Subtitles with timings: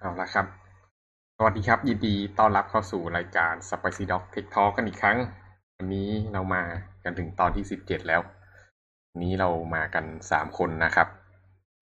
[0.00, 0.46] เอาละครับ
[1.36, 5.18] สวัสดีครับ ยินดีต้อนรับเข้าสู่รายการ Spicy Dog Tech Talk กันอีกครั้ง
[5.76, 6.62] วันนี้เรามา
[7.04, 8.20] กันถึงตอนที่สิบเจ็ดแล้ว
[9.10, 11.08] วันนี้เรามากันสามคนนะครับ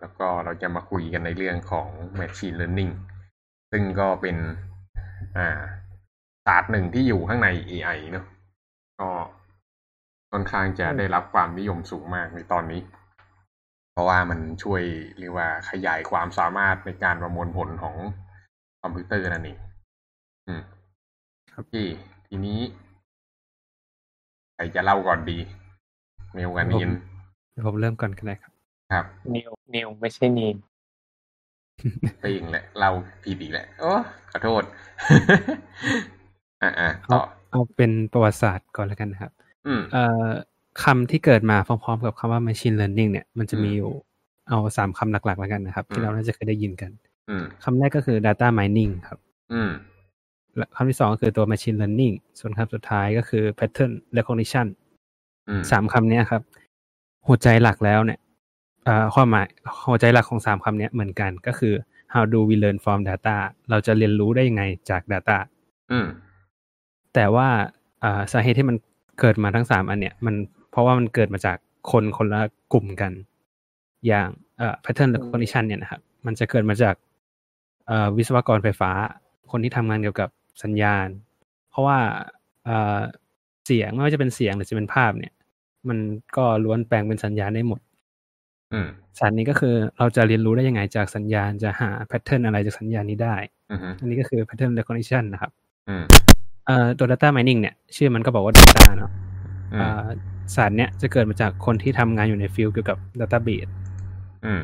[0.00, 1.88] แล้วก็เราจะมาคุยกันในเรื่องของ
[2.18, 2.92] Machine Learning
[3.70, 4.36] ซึ่งก็เป็น
[5.38, 5.62] อ่า
[6.46, 8.26] ศาสตร์หนึ่งที่อยู่ข้างใน AI เนอะ
[9.00, 9.08] ก็
[10.32, 12.80] ค่อนข้างจะได้รับความนิยมสูงมากในตอนนี้
[13.94, 14.82] เพราะว่ามันช่วย
[15.18, 17.96] เรียกว่าขยายความสามารถในการประมวลผลของ
[18.82, 19.58] คอมพิวเตอร์นั่นเอง
[20.46, 20.62] อืม
[21.52, 21.86] ครับพี่
[22.26, 22.58] ทีนี้
[24.54, 25.38] ใครจะเล่าก่อนดี
[26.34, 26.90] เมลกันนิน
[27.52, 28.52] เดี๋ยวผมเริ่มก่อนก็ได้ครับ
[28.92, 30.56] ครับนิวนิวไม่ใช่นีน
[32.20, 32.90] ไปเองแหละเล่า
[33.22, 33.92] ผิดอีกแหละโอ้
[34.30, 34.62] ขอโทษ
[36.62, 37.20] อ่าอ่าเอาต่อ
[37.50, 39.32] เอาเป็นประวัติศาสตร์ก่อนแล้วกันนะครับ
[39.66, 40.28] อืมเอ่อ
[40.82, 43.92] คำที่เกิดมาพร้อมๆ กับคำว่า machine learning เนี่ยมันจะอืมมีอยู่
[44.48, 46.90] เอาสามคำหลักๆ แล้วกันนะครับอืที่มเราน่าจะเคยได้ยินกัน
[47.28, 49.18] อืมคำแรกก็คือ data mining ครับ
[49.52, 49.70] อืม
[50.56, 54.66] และคำที่สองก็คือตัว machine learning ส่วนคำสุดท้ายก็คือ pattern recognition
[55.48, 56.42] อืมสามคำเนี้ยครับ
[57.26, 58.18] หัวใจหลักแล้วเนี่ย
[58.84, 59.46] เอ่อความหมาย
[59.88, 61.74] หัวใจหลักของสามคำเนี้ยเหมือนกันก็คือ
[62.14, 63.36] how do we learn from data
[63.70, 65.38] เราจะเรียนรู้ได้ยังไงจาก data
[65.92, 66.06] อืม
[67.14, 67.48] แต่ว่า
[68.02, 68.76] อ่าสาเหตุที่มัน
[69.20, 70.34] เกิดมาทั้งสามอันเนี่ยมัน
[70.74, 71.56] เพราะว่ามันเกิดมาจาก
[71.90, 72.40] คนคนละ
[72.72, 73.12] กลุ่มกัน
[74.06, 76.94] อย่างเอ่อ pattern recognition เนี่ยนะครับ มันจะเกิดมาจาก
[77.86, 78.90] เอ่อวิศวกรไฟฟ้า
[79.50, 80.28] คนที่ทำงานเกี่ยวกับ
[80.62, 81.06] สัญญาณ
[81.70, 81.98] เพราะว่า
[82.64, 82.98] เอ่อ
[83.66, 85.32] เสียงไม่ว่าจะเป็นเสียงหรือจะเป็นภาพเนี่ย
[85.88, 85.98] มัน
[86.36, 87.80] ก็ล้วนแปลงเป็นสัญญาณได้หมด
[88.72, 88.88] อืม
[89.18, 93.36] สารนี้ก็คือเราจะเรียนรู้ได้ยังไงจากสัญญาณจะหาแพทเทิร์นอะไรจากสัญญาณนี้ได้
[93.70, 95.52] อืมอันนี้ก็คือ pattern recognition นะครับ
[95.88, 96.04] อืม
[96.66, 99.10] เอ่อตัว data mining เนี่ย ชื่อมันก็บอกว่า data เนาะ
[99.72, 100.06] อืมอ่า
[100.56, 103.70] ศาสตร์เนี้ยจะเกิดมาจากคนที่ทำงานอยู่ใน field เกี่ยวกับ database
[104.46, 104.62] อืม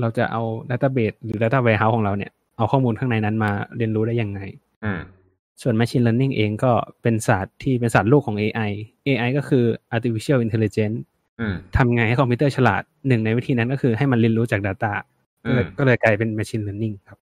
[0.00, 4.40] เราจะเอา database หรือ data warehouse ของเราเนี่ย เอาข้อมูลข้างในนั้นมาเรียนรู้ได้ยังไง
[4.84, 5.00] อืม
[5.62, 8.72] ส่วน machine learning เองก็เป็นศาสตร์ที่เป็นศาสตร์ลูกของ AI
[9.06, 9.64] AI ก็คือ
[9.96, 10.98] artificial intelligence
[11.40, 14.92] อืมทำไงให้คอมพิวเตอร์ฉลาดหนึ่งในวิธีนั้นก็คือให้มันเรียนรู้จาก Data
[15.44, 17.18] ก็เลยอืมก็เลยกลายเป็น Machine Learning ครับ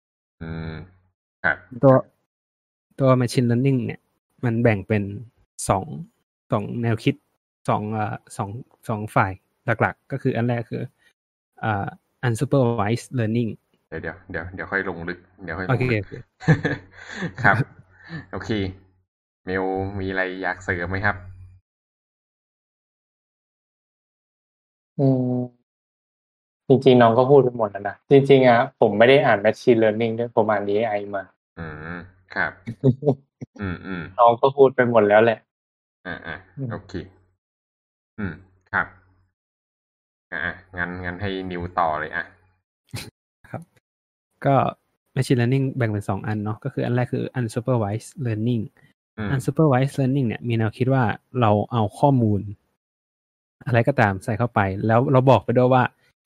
[0.44, 0.74] อืม
[1.44, 1.94] ครับตัว
[3.00, 4.00] ตัว Machine Learning เนี่ย
[4.46, 5.04] มันแบ่งเป็น
[5.68, 5.84] สอง
[6.52, 7.16] สองแนวคิด
[7.70, 8.50] สองอ่าสอง
[8.90, 9.32] สองฝ่าย
[9.66, 10.84] หลักๆ ก็คืออันแรกคือ
[11.64, 11.88] อ่า
[12.28, 13.52] unsupervised learning
[13.90, 16.06] เดี๋ยวเดี๋ยวเดี๋ยวเดี๋ยวค่อยลงลึกเดี๋ยวค่อยลโองเคลึก
[17.44, 17.56] ครับ
[18.32, 18.50] โอเค
[19.46, 19.64] เมล
[20.00, 21.16] มีอะไรอยากเสริมไหมครับ
[25.00, 25.62] อืม
[26.68, 31.24] จริงๆน้องก็พูดไปหมดแล้วนะ จริง ๆอะผมไม่ได้อ่าน Machine Learning ด้วยผมอ่าน AI มา
[31.60, 31.68] อื
[31.98, 32.00] ม
[32.36, 32.52] ครับ
[33.62, 35.40] อืมอืมน้องก็พูดไปหมดแล้วแหละ
[36.08, 36.94] อ่าอ่าอืมโอเค
[38.22, 38.34] อืม
[38.72, 38.88] ครับ
[40.34, 42.26] อ่าอะงั้นงั้นให้นิวต่อเลยอะ
[44.46, 44.56] ก็
[45.16, 48.64] Machine Learning แบ่งเป็นสองอันเนาะก็คืออันแรกคือ unsupervised learning
[49.18, 51.04] อืม unsupervised learning เนี่ยมีแนวคิดว่า
[51.42, 52.42] เราเอาข้อมูล
[53.66, 55.84] อะไรก็ตามใส่เข้าไป แล้วเราบอกไปด้วยว่า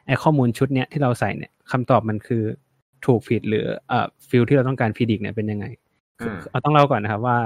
[0.07, 2.43] ไอ้ข้อมูลชุดเนี้ยที่เราใส่เนี่ยคำตอบมันคือ
[3.05, 5.65] ถูกผิดหรือเอ่อ field ที่เราต้องการ predict เนี่ยเป็นยังไง
[6.21, 7.39] คืออืม เอาต้องเล่าก่อนนะครับว่า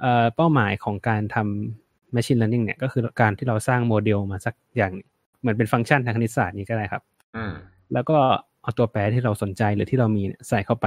[0.00, 5.08] เอ่อเป้าหมายของการทำ machine learning เนี่ยก็คือการที่เราสร้างโมเดลมาสักอย่างหนึ่ง
[5.40, 7.02] เหมือนเป็นฟังก์ชันทางคณิตศาสตร์นี้ก็ได้ครับ
[7.36, 7.52] อืม
[7.92, 8.18] แล้วก็
[8.62, 10.86] เอาตัวแปรที่เราสนใจหรือที่เรามีเนี่ยใส่เข้าไป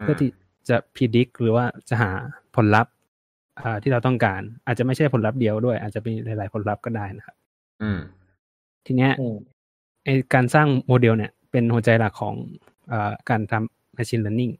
[0.00, 0.30] อืมเพื่อที่
[0.68, 2.10] จะพิจิกหรือว่าจะหา
[2.56, 2.92] ผลลัพธ์
[3.58, 7.36] อ่าที่เราต้องการ อาจจะไม่ใช่ผลลัพธ์เดียวด้วย อาจจะเป็นหลาย ๆ ผลลัพธ์ก็ได้นะครับ
[7.82, 7.98] อืม
[8.86, 9.36] ทีเนี้ยอืม
[10.04, 12.34] ไอการสร้างโมเดลเนี่ย เป็นหัวใจหลักของ
[12.92, 14.52] อาการทำ machine learning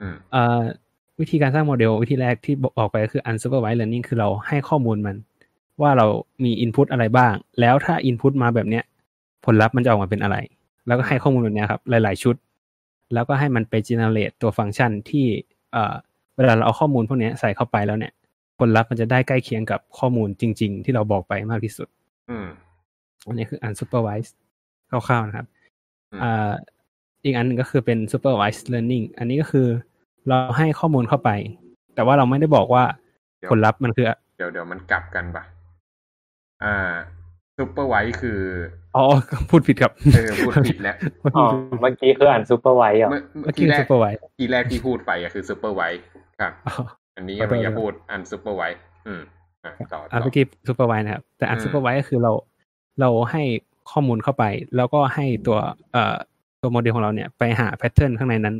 [0.00, 0.62] อืมอ่า
[1.20, 5.16] วิธีการสร้างโมเดลวิธีแรกที่บอกไปก็คือ unsupervised learning คือเราให้ข้อมูลมัน
[5.82, 6.06] ว่าเรา
[6.44, 8.84] มี input อะไรบ้าง แล้วถ้า input มาแบบเนี้ย
[9.44, 10.36] ผลลัพธ์มันจะออกมาเป็นอะไร
[10.86, 12.36] แล้วก็ให้ข้อมูลแบบเนี้ยครับ หลาย ๆ ชุด
[13.14, 15.26] แล้วก็ให้มันไป generate ตัวฟังก์ชันที่
[15.72, 15.94] เอ่อ
[16.36, 18.12] เวลาเราเอาข้อมูลพวกเนี้ยใส่เข้าไปแล้วเนี่ย
[18.58, 21.88] ผลลัพธ์มันจะได้ใกล้เคียงกับข้อมูลจริง ๆ ที่เราบอกไปมากที่สุด
[22.30, 22.46] อืม
[23.26, 24.34] อันนี้คือ unsupervised
[24.90, 25.46] คร่าวๆนะครับ
[26.12, 26.52] อืมอ่า
[27.24, 29.68] อีกอันหนึงก็คือเป็น supervised learning อันนี้ก็คือ
[30.28, 31.30] เราให้ข้อมูลเข้าไป
[31.94, 32.84] แต่ว่าเราไม่ได้บอกว่า
[33.38, 34.06] เดี๋ยวผลลัพธ์มันคือ
[34.38, 35.44] เดี๋ยวเดี๋ยวมันกลับกันปะ
[36.64, 36.92] อ่า
[37.58, 38.40] supervised คือ
[38.96, 39.04] อ๋อ
[39.50, 46.04] พูดผิดครับ เออ พูดผิดแล้วพูดอ๋อผิดเมื่อกี้คือ unsupervised เหรอ เมื่อเมื่เมื่ออกี้กี้แรก supervised ทีแรกที่พูดไปอะคือซูเปอร์ไวท์
[46.40, 46.74] ครับอ๋อ
[47.16, 49.22] อันนี้ขอโทษมันจะครับพูดอันซูเปอร์ไวท์อืม
[49.64, 52.32] อะต่ออ่าต่อเมื่อกี้ supervised นะครับ แต่อันอืม supervised ก็คือเรา
[53.00, 53.42] เราให้
[53.90, 54.44] ข้อมูลเข้าไป
[54.76, 55.58] แล้วก็ให้ตัว
[55.92, 56.16] เอ่อ
[56.60, 58.56] ตัวโมเดลของเราเนี่ย ไปหา pattern ข้างในนั้น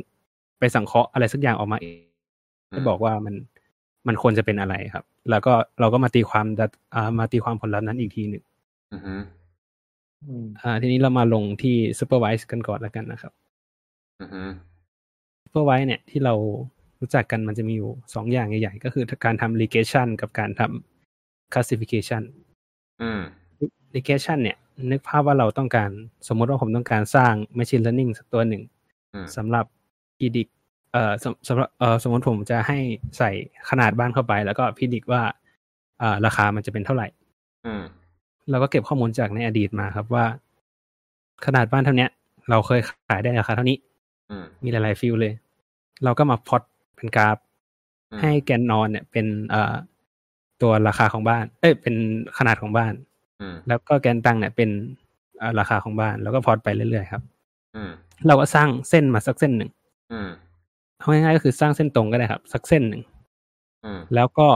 [0.59, 1.97] ไปสังเคราะห์อะไรสักอย่างออกมาเอง
[2.69, 3.35] ให้บอกว่ามัน
[4.07, 8.43] มันควรจะเป็นอะไรครับ แล้วก็เราก็มาตีความ dat- อ่ามาตีความผลลัพธ์นั้นอีกทีหนึ่ง
[8.93, 9.15] อือฮึ
[10.27, 13.33] อืมอ่า ทีนี้เรามาลงที่ supervise กันก่อนแล้วกันนะครับ
[14.21, 14.41] อือฮึ
[15.45, 16.33] supervise เนี่ย ที่เรา
[16.99, 22.23] รู้จักกันมันจะมีอยู่สองอย่างใหญ่ๆ ก็คือการทำ regression กับการทำ classification
[23.01, 23.21] อืม
[23.95, 24.57] regression เนี่ย
[24.91, 25.89] นึกภาพว่าเราต้องการ
[26.27, 28.63] สมมติว่าผมต้องการสร้าง machine learning สักตัวหนึ่ง
[29.13, 29.65] อืมสำหรับ
[30.17, 30.51] predict
[30.93, 32.77] เอ่อสำสำหรับเอ่อสมมติผมจะให้
[33.17, 33.29] ใส่
[33.69, 35.21] ขนาดบ้านเข้าไป แล้วก็ predict ว่า
[36.01, 37.07] อ่าราคามันจะเป็นเท่าไหร่
[37.65, 37.83] อืม
[38.49, 40.25] เราก็เก็บข้อมูลจากในอดีตมาครับว่า
[41.45, 42.09] ขนาดบ้านเท่าเนี้ย
[42.49, 43.77] เราเคยขายได้ราคาเท่านี้
[44.29, 45.33] อืมมีหลายๆฟิลเลย
[46.03, 46.61] เราก็มาพล็อต
[46.95, 47.37] เป็นกราฟ
[48.11, 49.73] อืมให้แกนนอนเนี่ย เป็นเอ่อ
[50.61, 51.95] ตัวราคาของบ้าน เอ้ยเป็น
[52.37, 52.93] ขนาดของบ้าน
[53.41, 54.69] อืมแล้วก็แกนตั้งเนี่ยเป็น
[55.37, 57.23] เอ่อราคาของบ้าน แล้วก็พล็อตไปเรื่อยๆครับ
[57.75, 57.91] อืม
[58.27, 59.69] เราก็สร้างเส้นมาสักเส้นหนึ่ง
[60.11, 60.29] อืม
[60.97, 63.01] เอาง่ายๆก็คือสร้างเส้นตรงก็ได้ครับ สักเส้นหนึ่ง
[63.85, 64.47] อืมแล้วก็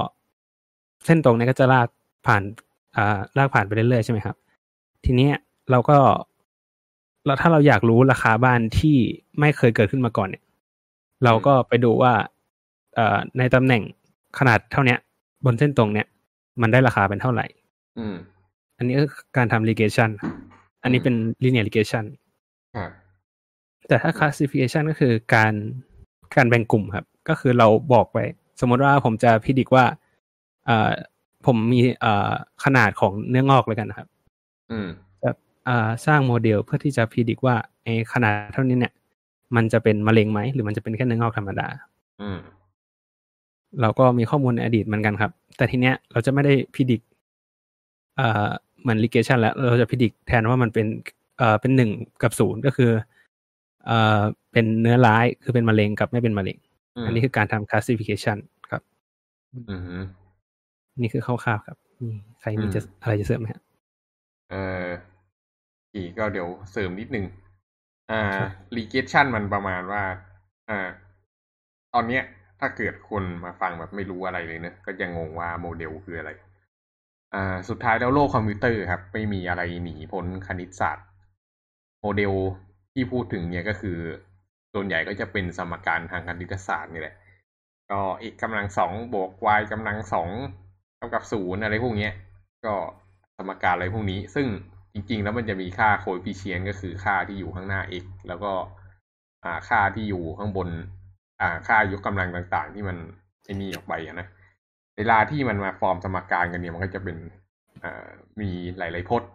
[1.06, 1.88] เส้นตรงเนี้ก็จะลาก
[2.28, 2.44] ผ่าน
[2.96, 4.36] อ่า ลากผ่านไปเรื่อยๆใช่ไหมครับ
[5.06, 5.34] ทีเนี้ย
[5.72, 5.98] เราก็
[7.26, 8.98] แล้วถ้าเราอยากรู้ราคาบ้านที่
[9.40, 10.44] ไม่เคยเกิดขึ้นมาก่อนเนี่ย
[11.24, 12.14] เราก็ไปดูว่า
[12.96, 13.84] เอ่อในตำแหน่ง
[14.40, 15.00] ขนาดเท่าเนี้ย
[15.46, 16.08] บนเส้นตรงเนี้ย
[16.62, 17.46] มันได้ราคาเป็นเท่าไหร่
[18.00, 18.16] อืม
[18.78, 20.34] อันนี้ก็คือการทำ regression ครับ
[20.84, 22.06] อันนี้เป็น linear regression
[22.76, 22.92] ครับ
[23.88, 25.54] แต่ถ้า classification ก็คือการ
[26.36, 28.18] การแบ่งกลุ่มครับ ก็คือเราบอกไป
[28.62, 29.86] สมมติว่าผมจะพิจิกว่า
[30.66, 30.92] เอ่อ
[31.46, 32.32] ผมมีเอ่อ
[32.64, 34.08] ขนาดของเนื้องอกเลยกันนะครับ
[34.72, 34.88] อืม
[35.24, 35.30] จะ
[35.68, 38.94] อ่าสร้างโมเดลเพื่อที่จะพิจิกว่าไอ้ขนาดเท่านี้เนี่ย
[39.56, 41.68] มันจะเป็นมะเร็งไหมหรือมันจะเป็นแค่เนื้องอกธรรมดา
[42.22, 42.40] อืม
[43.82, 47.02] เราก็มีข้อมูลในอดีตเหมือนกันครับ แต่ทีเนี้ยเราจะไม่ได้พิจิก
[48.18, 48.48] เอ่อ
[48.82, 50.86] เหมือน regression แล้ว เราจะพิจิกแทนว่ามันเป็น
[51.38, 51.92] เอ่อเป็นหนึ่ง
[52.24, 52.92] กับศูนย์ก็คือ
[53.88, 56.58] เอ่อเป็นเนื้อร้ายคือเป็นมะเร็งกับไม่เป็นมะเร็ง
[56.96, 58.38] อืมอันนี้คือการทำ classification
[58.72, 58.82] ครับ
[59.70, 60.04] อืม
[61.02, 62.10] นี่คือคร่าวๆครับมี
[62.42, 63.64] ใครมีจะอืมอะไรจะเสริมไหมครับ
[64.50, 64.88] เอ่อ
[65.96, 67.26] อีกก็เดี๋ยวเสริมนิดนึง
[68.12, 70.04] อ่าครับ regression มันประมาณว่า
[70.70, 70.80] อ่า
[71.94, 72.24] ตอนเนี้ย
[72.60, 76.32] ถ้าเกิดคนมาฟังแบบไม่รู้อะไรเลยเนะก็จะงงว่าโมเดลคืออะไร
[77.34, 81.06] อ่า สุดท้ายแล้วโลกคอมพิวเตอร์ครับ ไม่มีอะไรหนีพ้นคณิตศาสตร์
[82.02, 82.34] โมเดล
[82.98, 83.98] ที่พูดถึงเนี่ยก็คือ
[84.74, 87.16] ส่วนใหญ่ก็จะเป็นสมการทางคณิตศาสตร์นี่แหละ
[87.92, 88.00] ก็
[88.32, 90.30] x กกำลังสองบวก y กำลังสอง
[90.98, 92.14] เท่ากับศูนย์อะไรพวกเนี้ย
[92.66, 92.74] ก็
[93.38, 94.48] สมการอะไรพวกนี้ ซึ่ง
[94.94, 98.52] จริง ๆ แล้วมันจะมีค่าโค e ฟิเชียนก็คือค่าที่อยู่ข้างหน้า x แล้วก็
[99.44, 100.70] อ่าค่าที่อยู่ข้างบน
[101.42, 102.98] อ่าค่ายกกำลังต่างๆ ที่มัน
[103.46, 104.28] ไอ้นี่ออกไปนะ
[104.98, 107.18] เวลาที่มันมาฟอร์มสมการกันเนี่ยมันก็จะเป็น
[107.84, 108.08] อ่า
[108.42, 109.30] มีหลาย ๆพจน์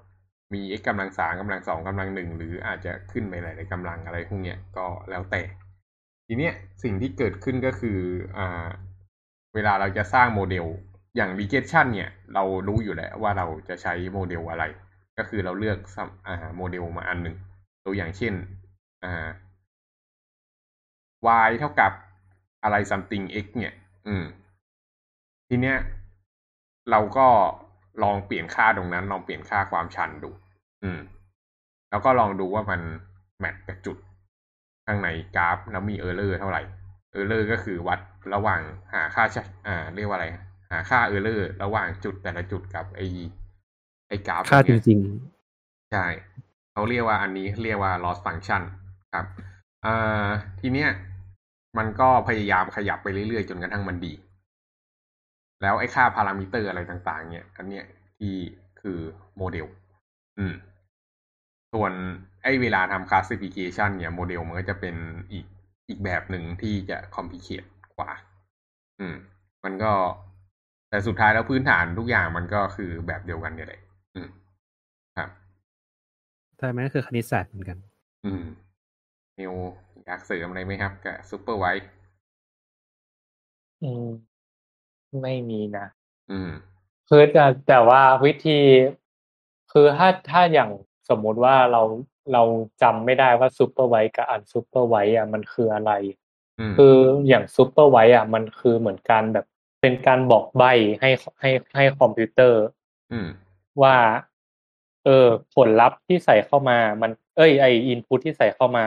[0.55, 5.43] มี x กำลังสามกำลังสองกำลังหนึ่งหรืออาจจะขึ้นไปหลายๆกำลังอะไรพวกเนี้ยก็แล้วแต่
[6.27, 7.99] ทีเนี้ยสิ่งที่เกิดขึ้นก็คือ
[8.37, 8.67] อ่า
[9.55, 10.67] เวลาเราจะสร้างโมเดล
[11.17, 14.65] อย่าง regression เนี่ย เรารู้อยู่แล้วว่าเราจะใช้โมเดลอะไร
[15.19, 15.79] ก็คือเราเลือก
[16.27, 17.37] อ่าโมเดลมาอันหนึ่ง
[17.85, 18.35] ตัวอย่างเช่น
[19.05, 19.29] อ่า
[21.49, 21.93] y เท่ากับ
[22.63, 23.75] อะไร something x เนี่ย
[24.07, 24.25] อืม
[25.49, 25.77] ทีเนี้ย
[26.91, 27.27] เราก็
[28.03, 30.31] ลองเปลี่ยนค่าตรงนั้น ลองเปลี่ยนค่าความชันดู
[30.85, 31.01] อืม
[31.91, 32.81] แล้วก็ลองดูว่ามัน
[33.39, 33.97] match กับจุด
[34.87, 36.63] ข้างในกราฟแล้วมี error เท่าไหร่
[37.13, 38.01] error ก็คือวัด
[38.35, 38.61] ระหว่าง
[38.93, 40.27] หาค่าชะอ่า เรียกว่าอะไร
[40.71, 43.01] หาค่า error ระหว่างจุดแต่ละจุดกับไอ
[44.09, 45.01] ไอกราฟค่าตจงเนี้ยริง
[45.93, 46.05] ใช่
[46.73, 48.63] เขาเรียกว่าอันนี้เรียกว่า loss function
[49.15, 49.27] ครับ
[49.85, 50.29] อ่า
[50.61, 50.91] ทีเนี้ย
[51.79, 54.13] มันก็พยายามขยับไปเรื่อยๆ จนกระทั่งมันดี
[55.63, 57.85] แล้วไอ้ค่าพารามิเตอร์อะไรต่าง ๆ เนี่ยอันเนี้ย
[58.19, 58.35] ที่
[58.81, 58.99] คือ
[59.37, 59.67] โมเดล
[60.39, 60.55] อืม
[61.73, 61.93] ส่วน
[62.43, 64.95] ไอ้เวลาทำ classification เนี่ยโมเดลมันก็จะเป็น
[65.33, 65.47] อีก
[65.89, 68.11] อีกแบบหนึ่งที่จะ complicate กว่า
[69.01, 69.15] อืม
[69.65, 69.93] มันก็
[70.89, 73.83] แต่สุดท้ายแล้วพื้นฐานทุกอย่างมันก็คือแบบเดียวกันเนี่ยแหละ
[74.15, 74.29] อืม
[75.17, 77.79] ครับๆแต่มันก็คือคณิตศาสตร์เหมือนกัน
[78.25, 78.45] อืม
[79.39, 79.55] นิว
[80.05, 81.91] อยากเสริมอะไรไหมครับกับซูเปอร์ไวท์
[83.83, 84.07] อืม
[85.23, 85.87] ไม่มีนะ
[86.31, 86.51] อืม
[87.09, 88.59] คือแต่แต่ว่าวิธี
[89.73, 90.71] คือถ้าถ้าอย่าง
[91.09, 91.83] สมมุติว่าเรา
[92.33, 92.43] เรา
[92.83, 95.93] จำไม่ได้ว่า supervised กับ unsupervised อะมันคืออะไร
[96.59, 96.95] อืมคือ
[97.29, 99.47] อย่าง supervised อะมันคือเหมือนการแบบ
[99.81, 100.65] เป็นการบอกใบ
[101.01, 102.63] ให้ให้ให้คอมพิวเตอร์
[103.13, 103.29] อืม
[103.83, 103.97] ว่า
[105.05, 108.85] เออ ผลลัพธ์ที่ใส่เข้ามา มัน เอ้ยไอ input ที่ใส่เข้ามา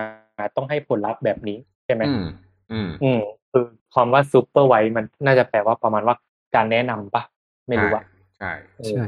[0.55, 2.27] ต้องให้ผลลัพธ์แบบนี้ใช่ไหมอืม
[2.71, 6.15] อืมอืมคือความว่า supervised มันน่าจะแปลว่าประมาณว่า
[6.55, 7.23] การแนะนำปะ
[7.67, 8.03] ไม่รู้ว่า
[8.37, 9.05] ใช่เออใช่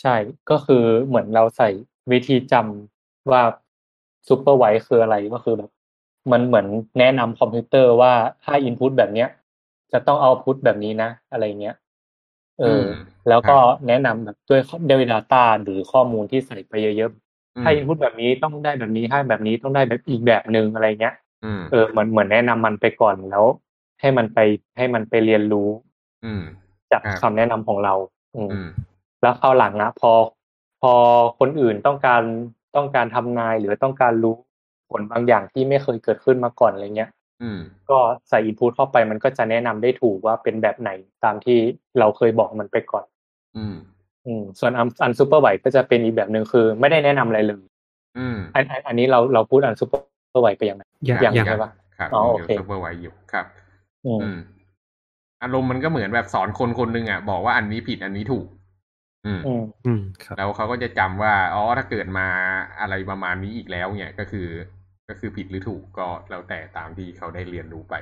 [0.00, 0.14] ใช่
[0.50, 1.68] ก็คือเหมือนเราใส่
[2.12, 3.42] วิธีจำว่า
[4.28, 5.70] supervised คืออะไรก็คือแบบ
[6.32, 6.66] มันเหมือน
[6.98, 8.12] แนะนำคอมพิวเตอร์ว่า
[8.44, 9.28] ถ้า input แบบเนี้ย
[9.92, 11.76] จะต้อง output แบบนี้นะ อะไรเงี้ย
[12.60, 12.86] เอออม
[13.28, 17.10] แล้วก็ครับแนะนำแบบด้วยด้วย Data หรือข้อมูลที่ใส่ไปเยอะ
[17.56, 23.44] อืๆมถ้า input แบบนี้ต้องได้แบบนี้ถ้าแบบนี้ต้องได้แบบอีกแบบหนึ่งอะไรเงี้ยอืมเออเหมือนเหมือนแนะนำมันไปก่อนแล้ว
[24.00, 24.38] ให้มันไป
[24.76, 25.68] ให้มันไปเรียนรู้
[26.24, 26.42] อืม
[26.92, 27.94] จากครับคำแนะนำของเรา
[28.34, 28.68] อืมอืม
[29.22, 30.10] แล้วคราวหลังอะพอ
[30.43, 30.43] พ
[30.92, 30.94] อ
[31.38, 32.22] คนอื่นต้องการ
[32.76, 34.34] ต้องการทำนายหรือต้องการรู้
[34.90, 37.10] ผลบางอย่างที่ไม่เคยเกิดขึ้นมาก่อนอะไรเงี้ย
[37.42, 37.58] อืม
[37.90, 37.98] ก็
[38.28, 40.90] ใส่อินพุตเข้าไปมันก็จะแนะนำได้ถูกว่าเป็นแบบไหน
[41.24, 41.58] ตามที่
[41.98, 43.04] เราเคยบอกมันไปก่อน
[43.56, 43.76] อืม
[44.26, 47.62] อืม ส่วนอันอันซูเปอร์ไวก็จะเป็นอีกแบบหนึ่งคือ ไม่ได้แนะนำอะไรเลย
[48.18, 53.46] อืมอันอันอันนี้เราเราพูด unsupervised ไปยังไงอย่างอย่างอย่างใช่ปะครับอ๋อยังโออยู่เค supervisedอยู่ครับ
[54.06, 54.38] อืมอืม
[55.42, 58.46] อารมณ์มันก็เหมือนแบบสอนคนคนหนึ่งอะบอกว่าอันนี้ผิดอันนี้ถูก
[59.26, 62.28] อืมอืมอืมครับแล้วเขาก็จะจำว่าอ๋อถ้าเกิดมา
[62.80, 64.48] อะไรประมาณนี้อีกแล้วเนี่ยก็คือ
[65.08, 67.94] ก็คือผิดหรือถูกก็แล้วแต่ตามที่เขาได้เรียนรู้ไป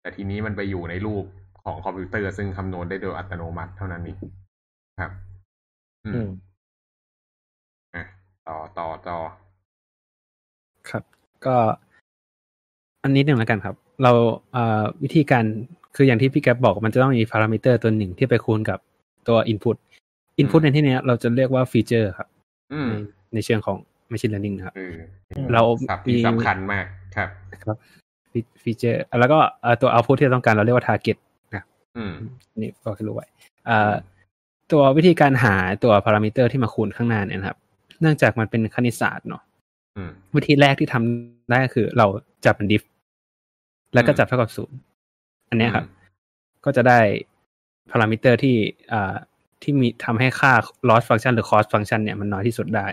[0.00, 1.24] แต่ทีนี้มันไปอยู่ในรูป
[1.64, 4.18] ของคอมพิวเตอร์ซึ่งคำนวณได้โดยอัตโนมัติเท่านั้นเอง
[5.00, 5.12] ครับ
[6.06, 6.28] อือืมม
[7.94, 8.04] อะ
[8.48, 9.18] ต่อต่อต่อ
[10.90, 11.04] ครับ
[11.46, 11.56] ก็
[13.04, 14.12] อันนี้หนึ่งแล้วกันครับ เรา
[14.52, 15.44] เอ่อวิธีการ
[15.96, 18.78] คืออย่างที่พี่แก๊ปบอกมันจะต้องมีพารามิเตอร์ตัวหนึ่งที่ไปคูณกับ
[19.28, 19.76] ตัว Input
[20.40, 22.28] Input ในที่เนี้ยเราจะเรียกว่า feature ครับ
[22.72, 22.94] อืมใน
[23.34, 23.76] ในเชิงของ
[24.12, 24.94] Machine Learning นะครับเออ
[25.52, 26.84] เราศัพท์ที่มีสำคัญมาก
[27.16, 27.28] ครับ
[27.64, 27.76] ครับ
[28.62, 31.16] feature แล้วก็เอ่อตัว output ที่เราต้องการเราเรียกว่า target
[31.54, 31.64] นะ
[31.96, 32.12] อืม
[32.60, 33.26] นี่ก็ให้รู้ไว้
[33.66, 33.92] เอ่อ
[34.72, 37.58] ตัววิธีการหาตัวพารามิเตอร์ที่มาคูณข้างหน้าเนี่ยนะครับ
[38.00, 39.42] เนื่องจากมันเป็นคณิตศาสตร์เนาะ
[39.96, 42.06] อืมวิธีแรกที่ทำได้ก็คือเรา
[42.44, 42.82] จับเป็น diff
[43.94, 44.78] แล้วก็อืมจับเท่ากับศูนย์
[45.48, 45.86] อันเนี้ยครับ
[46.64, 46.98] ก็จะได้
[47.90, 48.56] พารามิเตอร์ที่
[48.92, 49.14] อ่า
[49.62, 50.52] ที่มีทำให้ค่า
[50.88, 52.86] loss function หรือ cost function เนี่ยมันน้อยที่สุดได้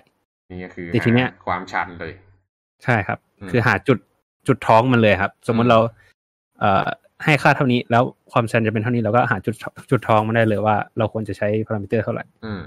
[0.51, 2.13] นี่ก็คือแต่ทีเนี้ยหาความชันเลย
[2.83, 3.97] ใช่ครับอืมคือหาจุด
[4.47, 5.79] จุดท้องมันเลยครับ สมมอืติมเรา
[6.59, 6.85] เอ่อ
[7.23, 9.55] ให้ค่าเท่านี้แล้วความชันจะเป็นเท่านี้เราก็หาจุด
[9.91, 12.61] จุดท้องมันได้เลยว่า เราควรจะใช้พารามิเตอร์เท่าไหร่อืม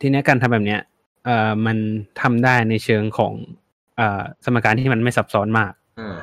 [0.00, 0.80] ทีเนี้ยการทำแบบเนี้ย
[1.24, 1.76] เอ่อมัน
[2.20, 3.32] ทำได้ในเชิงของ
[3.96, 6.14] เอ่อสมการที่มันไม่ซับซ้อนมากอืม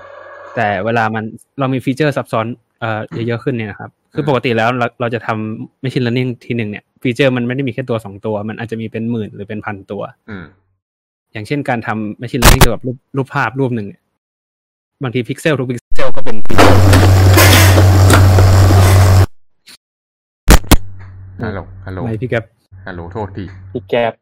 [0.55, 1.23] แต่เวลามัน
[1.59, 2.45] เรามี feature ซับซ้อน
[2.79, 10.45] เอ่อเยอะๆขึ้นเนี่ยนะครับ คือปกติแล้วเราเราจะทำ machine learning ทีหนึ่งเนี่ย feature มันไม่ได้มีแค่ตัวสองตัว มันอาจจะมีเป็นหมื่นหรือเป็นพันตัวอืม
[11.33, 14.01] อย่างเช่นการทำ machine learning เกี่ยวกับรูปรูปภาพรูปหนึ่งเนี่ย
[15.03, 16.79] บางทีพิกเซลทุกพิกเซลก็เป็น feature
[21.43, 22.43] ฮัลโหลฮัลโหลไม่พี่แก๊ป
[22.85, 24.13] ฮัลโหลโทษทีพี่แก๊บ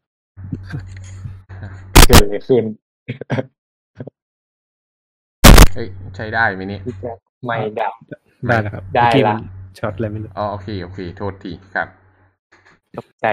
[2.06, 2.64] เกิดอะไรขึ้น
[5.74, 7.16] เฮ้ยใช้ได้ไหมเนี่ยพี่แก๊บ
[7.46, 7.92] ไม่ดับ
[8.46, 11.88] ได้แล้วครับได้เมื่อกี้ละมัน ช็อตอะไรไม่รู้อ๋อโอเคโอเค โทษทีครับ
[12.98, 13.26] ตกใจ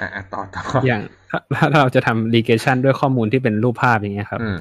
[0.00, 4.58] อะอะต่อต่ออย่างถ้าถ้าเราจะทำ regression ด้วยข้อมูลที่เป็นรูปภาพอย่างเงี้ยครับอืม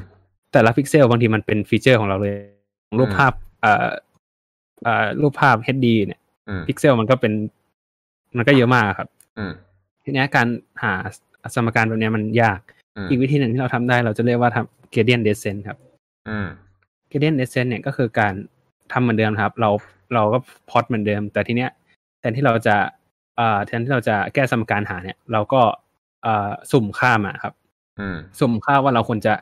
[0.54, 2.36] แต่ละพิกเซลบางทีมันเป็น feature ของเราเลย
[3.00, 3.88] รูปภาพเอ่อ
[4.84, 7.34] เอ่อรูปภาพ HD เนี่ยอืมพิกเซลมันก็เป็น
[8.38, 9.52] มันก็เยอะมากครับอืม
[10.04, 10.48] ทีเนี้ยการ
[10.84, 10.94] หา
[11.56, 12.60] สมการแบบเนี้ยมันยาก
[12.98, 15.78] อืมอีกวิธีหนึ่งที่เราทำได้เราจะเรียกว่าทำ gradient descent ครับ
[16.30, 16.48] อืม
[17.12, 18.34] gradient descent เนี่ยก็คือการ
[18.92, 19.70] ทำเหมือนเดิมครับ เรา
[20.14, 20.38] เราก็
[20.70, 21.70] พอตเหมือนเดิม แต่ทีเนี้ย
[22.20, 22.76] แทนที่เราจะ
[23.38, 25.62] เอ่อแทนที่เราจะแก้สมการหาเนี่ย เราก็
[26.24, 27.54] เอ่อสุ่มค่ามาครับ
[28.00, 29.34] อืมสุ่มค่าว่าเราควรจะ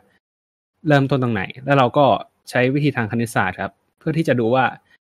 [0.88, 2.06] เริ่มต้นตรงไหน แล้วเราก็
[2.50, 4.64] ใช้วิธีทางคณิตศาสตร์ครับ เพื่อที่จะดูว่า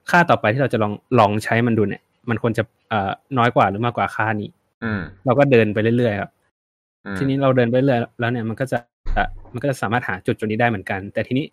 [0.09, 4.49] ค่าต่อไปที่เราจะลองลองใช้มันดูเนี่ย มันควรจะเอ่อน้อยกว่าหรือมากกว่าค่านี้
[4.83, 6.31] อืมเราก็เดินไปเรื่อยๆครับ
[7.05, 8.77] อืมทีนี้เราเดินไปเรื่อยแล้วเนี่ยมันก็จะ
[9.53, 11.45] มันก็จะสามารถหาจุดจุดนี้ได้เหมือนกัน แต่ทีนี้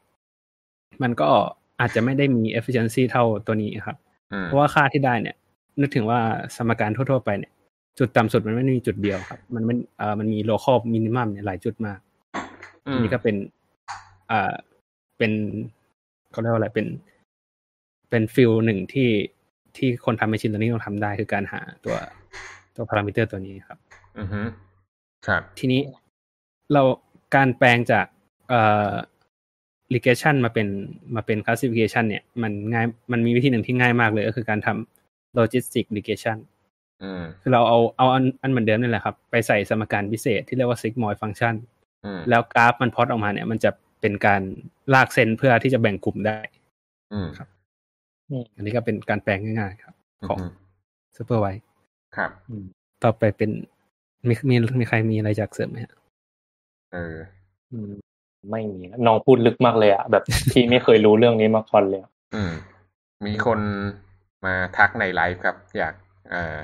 [1.03, 1.31] มันก็
[1.81, 3.97] อาจจะไม่ได้มี efficiency เท่าตัวนี้ครับ
[4.33, 5.37] อืมเพราะว่าค่าที่ได้เนี่ย
[5.81, 6.21] นึกถึงว่า
[6.57, 7.53] สมการทั่ว ๆ ไปเนี่ย
[7.99, 11.99] จุดต่ำสุดมันไม่ได้มีจุดเดียวครับ มันมันเอ่อมันมี local minimum เนี่ยหลายจุดมาก
[12.87, 13.37] อืทีมนี้ก็เป็น
[14.31, 14.53] อ่า
[15.19, 15.33] เป็น
[16.31, 16.87] เขาเรียกว่าอะไรเป็น
[18.11, 19.11] เป็นฟิลหนึ่งที่
[19.77, 21.97] ที่คนทำ machine learning ต้องทำได้คือการหาตัว
[22.77, 23.79] ตัวพารามิเตอร์ตัวนี้ครับ
[24.19, 24.41] อือฮึ
[25.27, 25.81] ครับ ทีนี้
[26.73, 26.83] เรา
[27.35, 28.07] การแปลงจาก
[28.49, 28.61] เอ่
[28.91, 28.93] อ
[29.95, 30.69] regression มาเป็น
[31.15, 36.39] มาเป็น classification เนี่ยมันง่ายมันมีวิธีหนึ่งที่ง่ายมากเลยก็คือการทำ logistic regression
[37.03, 41.55] อืมคือเราเอาเอาอันอันเหมือนเดิมนี่แหละครับ ไปใส่สมการพิเศษที่เรียกว่า sigmoid function
[42.05, 43.71] อืมแล้วกราฟมันพอตออกมาเนี่ย มันจะ
[44.01, 44.43] เป็นการ
[44.95, 46.39] ลากเส้นเพื่อที่จะแบ่งกลุ่มได้
[47.13, 47.49] อืมครับ
[48.57, 49.95] อันนี้ก็เป็นการแปลงง่ายๆครับ
[50.29, 50.53] ของอืม
[51.17, 51.65] supervised
[52.17, 52.31] ครับ
[53.05, 53.51] ต่อไปเป็น
[54.29, 55.95] มีมีมีใครมีอะไรอยากเสริมไหมฮะ
[56.93, 57.17] เออ
[57.73, 57.93] อืม
[58.51, 62.53] ไม่มีนะน้องพูดลึกมากเลยอะแบบพี่ไม่เคยรู้เรื่องนี้มาก่อนเลยอะอืม
[63.27, 63.61] มีคน
[64.45, 65.95] มาทักในไลฟ์ครับ อยาก
[66.31, 66.57] เอ่อ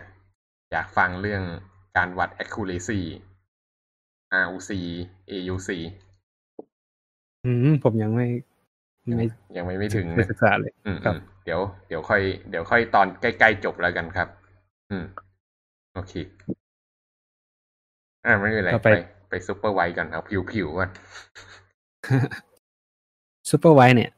[0.73, 1.43] อยากฟังเรื่อง
[1.97, 3.01] การวัด accuracy
[4.45, 4.71] ROC
[5.31, 5.71] AUC
[7.45, 8.27] อืมผมยังไม่
[9.17, 14.29] ไม่ยังไม่ไม่ถึงไม่นะศึกษาเลยอืมครับอืมเดี๋ยวเดี๋ยวค่อยเดี๋ยวค่อยตอนใกล้ๆจบแล้วกันครับ
[14.91, 15.05] อืม
[15.95, 16.13] โอเค
[18.27, 18.99] อ่าไม่เป็นไรต่อไปไป
[19.31, 20.91] ไป supervised ก่อนเอาผิวผิวๆก่อน
[23.51, 24.11] ซูเปอร์ไวเนี่ย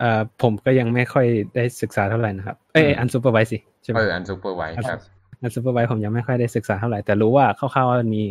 [0.00, 1.26] เอ่อผมก็ยังไม่ค่อย
[1.56, 5.00] ได้ศึกษาเท่าไหร่นะครับ เอ้ย unsupervised สิใช่ไหมเออ unsupervised ครับ
[5.42, 8.24] unsupervised ผมยังไม่ค่อยได้ศึกษาเท่าไหร่ แต่รู้ว่าคร่าวๆว่ามันมี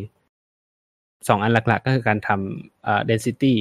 [1.28, 3.54] สองอันหลักๆ ก็คือการทำเอ่อ density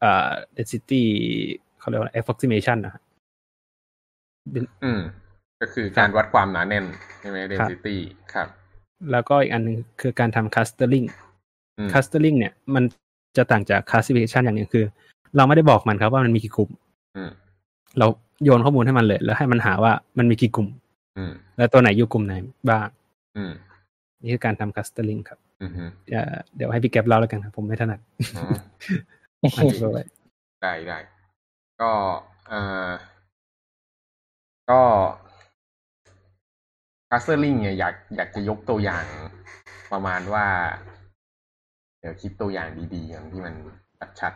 [0.00, 1.02] เอ่อ density
[1.78, 3.02] เขาเรียกว่า approximation นะครับ
[4.84, 5.00] อืม
[5.60, 6.84] ก็คือการวัดความหนาแน่น
[7.20, 7.96] ใช่ไหม density
[8.34, 8.48] ครับ
[9.10, 11.06] แล้วก็อีกอันหนึงคือการทำ clustering
[11.78, 12.84] อืม clustering เนี่ย มัน
[13.36, 14.84] จะต่างจาก classification อย่างหนึงคือ
[15.36, 16.70] เราไม่ได้บอกมันครับว่ามันมีกี่กลุ่ม
[17.16, 17.30] อืม
[17.98, 18.06] เรา
[18.44, 20.68] โยนข้อมูลให้มันเลย แล้วให้มันหาว่ามันมีกี่กลุ่ม
[21.18, 22.34] อืมแล้วตัวไหนอยู่กลุ่มไหน
[22.70, 22.86] บ้าง
[23.36, 23.52] อืม
[24.22, 28.00] นี่คือการทำ clustering ครับอืมฮึเอ่อเดี๋ยวให้พี่แก๊ปเล่าแล้วกันครับผมไม่ถนัด
[28.36, 28.44] อ๋อ
[29.56, 30.02] อันนี้ก็ไว้
[30.62, 30.98] ได้ได้
[31.80, 31.90] ก็
[32.48, 32.90] เอ่อ
[34.70, 34.82] ก็
[37.08, 39.04] clustering เนี่ยอยากอยากจะยกตัวอย่าง
[39.92, 40.46] ประมาณว่า
[40.94, 43.54] เดี๋ยวคิดตัวอย่างดีๆอย่างที่มัน
[44.20, 44.32] ชัด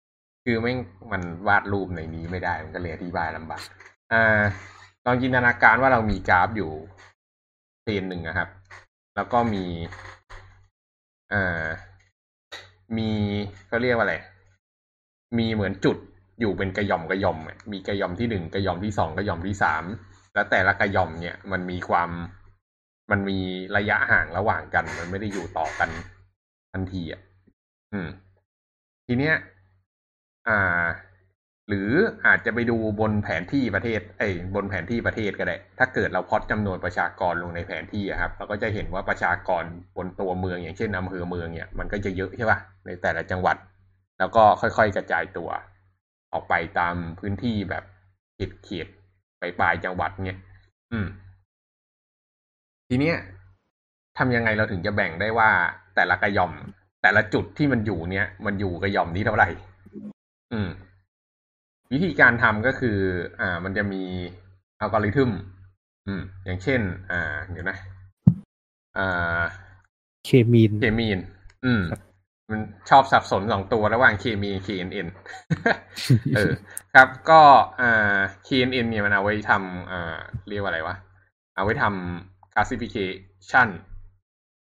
[0.00, 0.76] ๆคือไม่ง
[1.12, 3.62] มันวาดรูปในนี้ไม่ได้มันก็เลยอธิบายลำบาก
[4.12, 4.42] อ่า
[5.04, 6.70] ลองจินตนาการว่าเรามีกราฟอยู่
[7.82, 8.48] เพนหนึ่งนะครับ
[9.16, 9.64] แล้วก็มี
[11.32, 11.66] อ่า
[12.96, 13.10] มี
[13.68, 14.16] เขาเรียกว่าอะไร
[15.38, 15.96] มีเหมือนจุด
[16.40, 17.38] อยู่เป็นกระยอมกระยอม
[17.72, 19.84] มีกระยอมที่หนึ่งกระยอมที่สองกระยอมที่สาม
[20.34, 22.10] แล้วแต่ละกระยอมเนี่ยมันมีความ
[23.10, 23.38] มันมี
[23.76, 25.90] ระยะห่างระหว่างกัน มันไม่ได้อยู่ต่อกัน
[26.72, 27.20] ทันทีอะ
[27.92, 28.08] อืม
[29.06, 29.34] ทีเนี้ย
[30.48, 30.86] อ่า
[31.68, 31.90] หรือ
[32.26, 39.64] อาจจะไปดูบนแผนที่ประเทศเอ้บนแผนที่ประเทศก็ได้ ถ้าเกิดเราพอตจำนวนประชากรลงในแผนที่อะครับเราก็จะเห็นว่าประชากร
[39.96, 43.56] บนตัวเมืองอย่างเช่นอำเภอเมืองเนี่ยมันก็จะเยอะใช่ป่ะในแต่ละจังหวัด
[44.18, 45.48] แล้วก็ค่อยๆกระจายตัว
[46.32, 47.84] ออกไปตามพื้นที่แบบ
[48.36, 48.86] เขตเขต
[49.38, 50.38] ไปปลายจังหวัดเนี่ย
[50.92, 51.06] อืม
[52.88, 53.16] ทีเนี้ย
[54.18, 55.50] ทำยังไงเราถึงจะแบ่งได้ว่า
[55.94, 56.52] แต่ละกระหย่อม
[57.02, 59.48] แต่ละจุดที่มันอยู่เนี่ยมันอยู่กระหย่อมนี้เท่าไหร่
[60.52, 60.68] อืม
[61.92, 62.98] วิธีการทำก็คือ
[63.40, 64.02] อ่า มันจะมี
[64.80, 65.30] อัลกอริทึม
[66.06, 67.76] อืม อย่างเช่น อ่า เดี๋ยวนะ
[68.98, 69.42] อ่า
[70.26, 71.18] เคมีน เคมีน
[71.64, 71.82] อืม
[72.50, 75.08] มันชอบสับสนสองตัวระหว่างเคมี KNN
[76.34, 76.52] เออ
[76.94, 77.40] ครับ ก็
[77.80, 80.96] อ่า KNN เนี่ยมันเอาไว้ทำอ่า เรียกว่าอะไรวะ
[81.54, 83.68] เอาไว้ทำ classification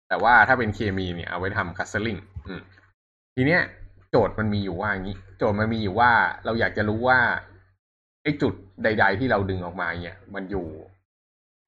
[0.09, 2.61] แต่ว่าถ้าเป็นเคมีเนี่ยเอาไว้ทำ clustering อืม
[3.35, 3.61] ทีเนี้ย
[4.11, 6.11] โจทย์มันมีอยู่ว่าอย่างนี้ โจทย์มันมีอยู่ว่า
[6.45, 7.19] เราอยากจะรู้ว่า
[8.23, 10.67] ไอ้จุดใด ๆ ที่เราดึงออกมาเนี่ย มันอยู่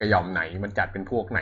[0.00, 1.40] กระย่อมไหนมันจัดเป็นพวกไหน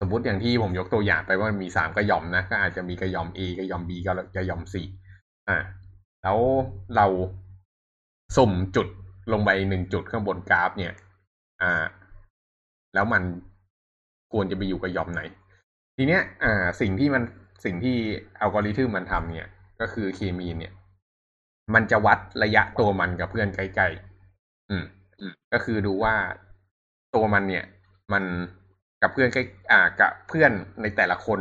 [0.00, 4.74] สมมติอย่างที่ผมยกตัวอย่างไปว่ามันมีสามกระย่อมนะก็อาจจะมีกระย่อม A กระย่อม B กับกระย่อม C
[5.48, 5.58] อ่า
[6.22, 6.38] แล้ว
[6.96, 7.06] เรา
[8.36, 8.88] สุ่มจุด
[9.32, 10.92] ลงไปหนึ่งจุดข้างบนกราฟ เนี่ย
[11.62, 11.84] อ่า
[12.94, 13.22] แล้วมัน
[14.32, 15.22] ควรจะไปอยู่กระย่อมไหน
[16.02, 17.22] ทีเนี้ยอ่าสิ่งที่มัน
[17.64, 17.96] สิ่งที่
[18.40, 20.72] อัลกอริทึมมันทำเนี่ย ก็คือเคมีเนี่ย
[21.74, 24.84] มันจะวัดระยะตัวมันกับเพื่อนใกล้ๆอืม
[25.20, 26.14] อืมก็คือดูว่า
[27.14, 27.64] ตัวมันเนี่ย
[28.12, 28.24] มัน
[29.02, 31.40] กับเพื่อนใกล้อ่า กับเพื่อนในแต่ละคน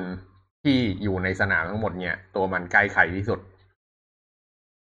[0.64, 3.40] ที่อยู่ในสนามทั้งหมดเนี่ย ตัวมันใกล้ใครที่สุด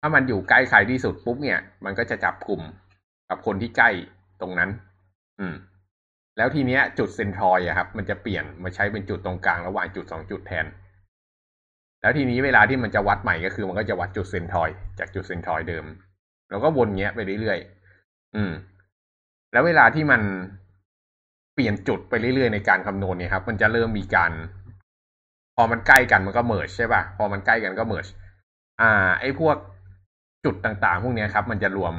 [0.01, 2.61] ถ้ามันอยู่ใกล้ใครที่สุดปุ๊บเนี่ย มันก็จะจับกลุ่ม
[3.29, 3.89] กับคนที่ใกล้
[4.41, 4.69] ตรงนั้น
[5.39, 5.55] อืม
[6.39, 10.65] แล้วทีเนี้ยจุดเซนทรอยอะครับ มันจะเปลี่ยนมาใช้เป็นจุดตรงกลางระหว่างจุดสองจุดแทน
[12.01, 15.85] แล้วทีนี้เวลาที่มันจะวัดใหม่ก็คือ มันก็จะวัดจุดเซนทรอยจากจุดเซนทรอยเดิม
[16.49, 18.51] แล้วก็วนเงี้ยไปเรื่อยๆอืม
[19.51, 20.21] แล้วเวลาที่มัน
[21.53, 24.31] เปลี่ยนจุดไปเรื่อยๆในการคำนวณเนี่ยครับ มันจะเริ่มมีการ
[25.55, 28.07] พอมันใกล้กันมันก็ merge ใช่ป่ะพอมันใกล้กันก็ merge
[28.81, 29.57] อ่า ไอ้พวก
[30.45, 31.93] จุดต่างๆ พวกนี้ครับ มันจะรวม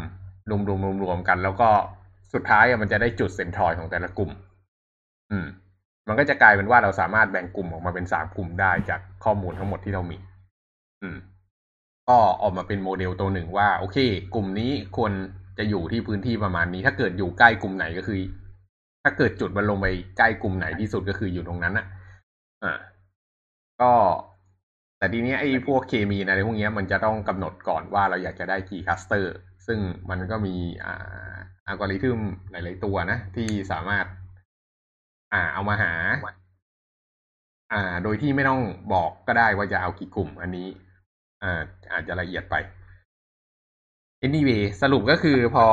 [0.51, 1.71] รวมรวมรวมรวมกัน แล้วก็
[2.35, 4.31] สุดท้ายมันจะได้จุด centroid ของแต่ละกลุ่ม
[5.31, 5.47] อืม
[6.09, 10.19] มันก็จะกลายเป็นว่าเราสามารถแบ่งกลุ่มออกมาเป็นสามกลุ่มได้จากข้อมูลทั้งหมดที่เรามี
[11.03, 11.19] อืม
[12.09, 13.97] ก็ออกมาเป็นโมเดลตัวหนึ่งว่า โอเค
[14.35, 15.13] กลุ่มนี้ควร
[15.59, 18.21] จะอยู่ที่พื้นที่ประมาณนี้ ถ้าเกิดอยู่ใกล้กลุ่มไหนก็คือ
[19.03, 19.87] ถ้าเกิดจุดมันลงไป
[20.19, 21.87] ใกล้กลุ่มไหนที่สุดก็คืออยู่ตรงนั้นอะ
[22.65, 22.79] อ่า
[23.81, 23.93] ก็
[24.99, 29.35] แต่ทีนี้ไอ้พวกเคมีอะไรพวกเนี้ยมันจะต้องกำหนดก่อนว่าเราอยากจะได้กี่คลัสเตอร์
[29.67, 29.79] ซึ่ง
[30.11, 32.21] มันก็มีอัลกอริทึม
[32.51, 34.07] หลาย ๆ ตัวนะ ที่สามารถ
[35.33, 35.93] อ่าเอามาหา
[37.73, 38.61] อ่า โดยที่ไม่ต้อง
[38.93, 40.69] บอกก็ได้ว่าจะเอากี่กลุ่ม อันนี้
[41.43, 42.57] อ่า อาจจะละเอียดไป
[44.25, 45.67] anyway สรุปก็คือพอ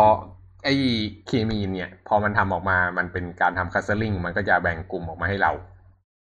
[0.63, 0.73] ไอ้
[1.27, 5.51] K-means เนี่ย พอมันทำออกมา มันเป็นการทำ clustering มันก็จะแบ่งกลุ่มออกมาให้เรา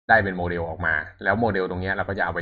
[0.09, 2.41] ได้เป็นโมเดลออกมา แล้วโมเดลตรงนี้เราก็จะเอาไป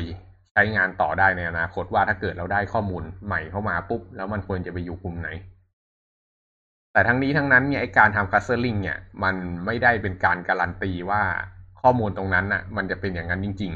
[0.56, 5.28] ใช้งานต่อได้ในอนาคตว่าถ้าเกิดเราได้ข้อมูลใหม่เข้ามาปุ๊บ แล้วมันควรจะไปอยู่กลุ่มไหน
[6.92, 9.34] แต่ทั้งนี้ทั้งนั้นเนี่ยไอ้การทำ clustering เนี่ยมัน
[9.66, 11.22] ไม่ได้เป็นการการันตีว่า
[11.82, 13.74] ข้อมูลตรงนั้นน่ะ มันจะเป็นอย่างนั้นจริง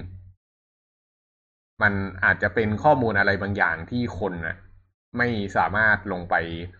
[1.83, 4.57] มันอาจจะเป็นข้อมูลอะไรบางอย่างที่คนนะ
[5.19, 6.35] ไม่สามารถลงไป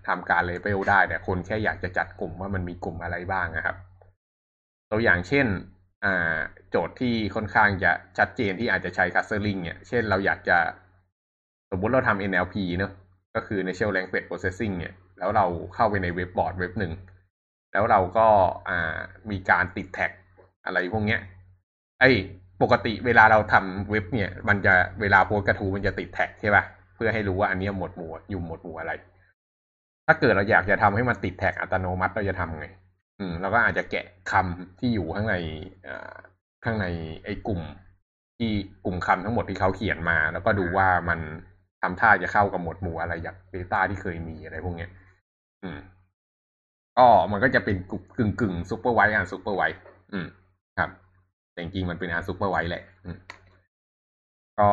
[0.07, 3.77] ทำการเลเวลได้ แต่คนแค่อยากจะจัดกลุ่มว่ามันมีกลุ่มอะไรบ้างนะครับ
[4.91, 5.47] ตัวอย่างเช่น
[6.71, 10.59] โจทย์ที่ค่อนข้างจะชัดเจนที่อาจจะใช้ clustering เนี่ย เช่นเราอยากจะ
[11.71, 12.93] สมมติเราทำ NLP เนอะ
[13.35, 16.93] ก็คือ Natural Language Processing เนี่ย แล้วเราเข้าไปในเว็บบอร์ดเว็บหนึ่ง
[17.73, 18.27] แล้วเราก็
[18.69, 18.97] อ่า
[19.31, 20.11] มีการติดแท็ก
[20.65, 21.21] อะไรพวกเนี้ย
[22.01, 22.11] ไอ้
[22.63, 28.93] ปกติเวลาเราทำเว็บเนี่ย มันจะเวลาโพสกระทู้มันจะติดแท็กใช่ป่ะ เพื่อให้รู้ว่าอันนี้หมวดหมู่อยู่หมวดหมู่อะไร
[30.07, 32.67] ถ้าเกิดเราอยากจะทำให้มันติดแท็กอัตโนมัติเราจะทำไง
[33.21, 35.37] อืมเราก็อาจจะแกะคำที่อยู่ข้างใน
[35.87, 36.17] อ่า
[36.65, 36.87] ข้างใน
[37.25, 37.61] ไอ้กลุ่ม
[38.39, 38.51] ที่
[38.85, 41.21] กลุ่มคำทั้งหมดที่เขาเขียนมา แล้วก็ดูว่ามัน
[41.83, 44.91] ทำท่าจะเข้ากับหมวดหมู่อะไรจาก Data ที่เคยมีอะไรพวกเนี้ย
[45.63, 45.79] อืม
[46.99, 47.77] ก็มันก็จะเป็น
[48.19, 49.83] กึ่งกึ่ง supervised unsupervised
[50.13, 50.27] อืม
[50.79, 50.91] ครับ
[51.53, 53.17] แต่จริงมันเป็น unsupervised แหละ อืม
[54.59, 54.71] ก็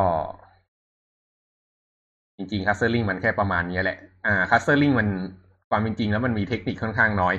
[2.38, 5.08] จริงๆ clustering มันแค่ประมาณนี้แหละ อ่า clustering มัน
[5.70, 7.36] ความเป็นจริงแล้วมันมีเทคนิคค่อนข้างน้อย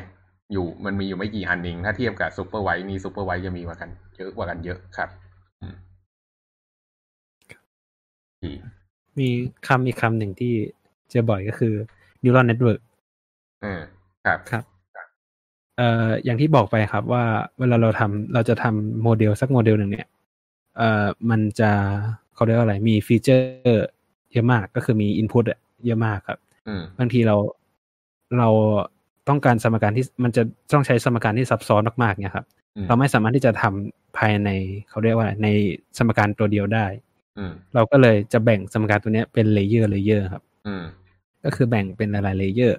[0.52, 5.08] อยู่มันมีอยู่ไม่กี่อันเองถ้าเทียบกับ supervised นี่ supervised จะมีกว่ากันเยอะกว่ากันเยอะครับ
[5.62, 5.74] อืม
[9.18, 9.28] มี
[9.68, 10.52] คำอีกคำหนึ่งที่
[11.10, 11.74] เจอบ่อยก็คือ
[12.22, 12.80] neural network
[13.64, 13.80] อืม
[14.24, 14.64] ครับครับ
[15.76, 17.24] เอ่ออย่างที่บอกไปครับว่า
[17.58, 20.06] เวลาเราทำเราจะทำโมเดลสักโมเดลหนึ่งเนี่ย
[20.76, 21.70] เอ่อมันจะ
[22.34, 23.86] เขาเรียกว่าอะไร มี feature
[24.32, 25.44] เยอะมากก็คือมี input
[25.86, 27.36] เยอะมากครับอืมบางทีเรา
[28.38, 28.48] เรา
[29.28, 34.48] ต้องการสมการที่มันจะต้องใช้สมการที่ซับซ้อนมากๆเนี่ยครับอืมเราไม่สามารถที่จะทำภายใน
[34.88, 35.48] เขาเรียกว่าอะไรใน
[35.98, 36.86] สมการตัวเดียวได้
[37.38, 40.82] อืมเราก็เลยจะแบ่งสมการตัวเนี้ยเป็น layer layer ครับอืม
[41.44, 42.78] ก็คือแบ่งเป็นหลายๆ layer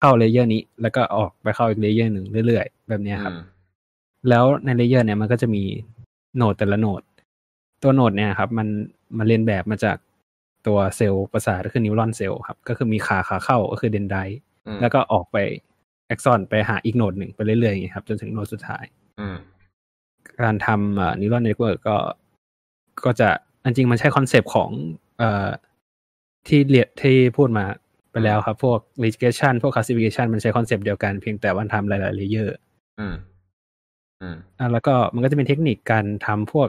[0.00, 3.40] เข้า layer นี้ แล้วก็ออกไปเข้าอีก layer หนึ่งเรื่อยๆ แบบเนี้ยครับอืม
[4.28, 5.64] แล้วใน layer เนี่ยมันก็จะมี
[6.36, 7.02] node แต่ละ node
[7.82, 8.68] ตัว node เนี่ยครับ มัน
[9.18, 9.96] มันเลียนแบบมาจาก
[10.66, 14.16] ตัวเซลล์ประสาทก็คือ neuron cell ครับ ก็คือมีขาขาเข้าก็คือ dendrite
[14.66, 15.36] อืมแล้วก็ออกไป
[16.10, 18.84] แอ็กซอนไปหาอีก node หนึ่งไปเรื่อยๆอย่างเงี้ยครับ จนถึง node สุดท้าย
[19.20, 19.36] อืม
[20.42, 21.96] การทำ neural network ก็
[23.04, 23.28] ก็จะ
[23.64, 24.70] อันจริงมันใช้ concept ของ
[25.18, 25.48] เอ่อ
[26.48, 27.64] ที่เรียนที่พูดมา
[28.12, 32.56] ไปแล้วครับ พวก regression พวก classification มันใช้ concept เดียวกันเพียงแต่ว่าทำหลายๆ layer
[33.00, 33.14] อืม
[34.22, 36.68] อืมอะแล้วก็มันก็จะเป็นเทคนิคการทำพวก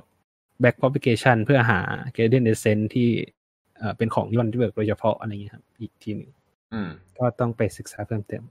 [0.64, 1.80] back propagation เพื่อหา
[2.16, 3.10] gradient descent ที่
[3.78, 6.32] เอ่อเป็นของ neural network โดยเฉพาะอะไรเงี้ยครับ อีกทีหนึ่ง
[6.74, 8.44] อืมก็ต้องไปศึกษาเพิ่มเติม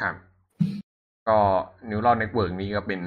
[0.00, 0.14] ครับ
[1.28, 1.38] ก็
[1.88, 3.00] neural network นี้ก็เป็น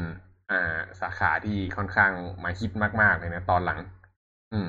[0.51, 2.11] อ่าสาขาที่ค่อนข้าง
[2.43, 3.79] มาฮิตมาก ๆ เลยนะตอนหลัง
[4.53, 4.67] อืม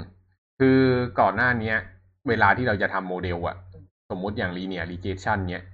[0.59, 0.81] คือ
[1.21, 1.77] ก่อนหน้าเนี้ย
[2.29, 3.57] เวลาที่เราจะทำโมเดลอะ
[4.11, 5.65] สมมุติอย่าง linear regression เนี้ย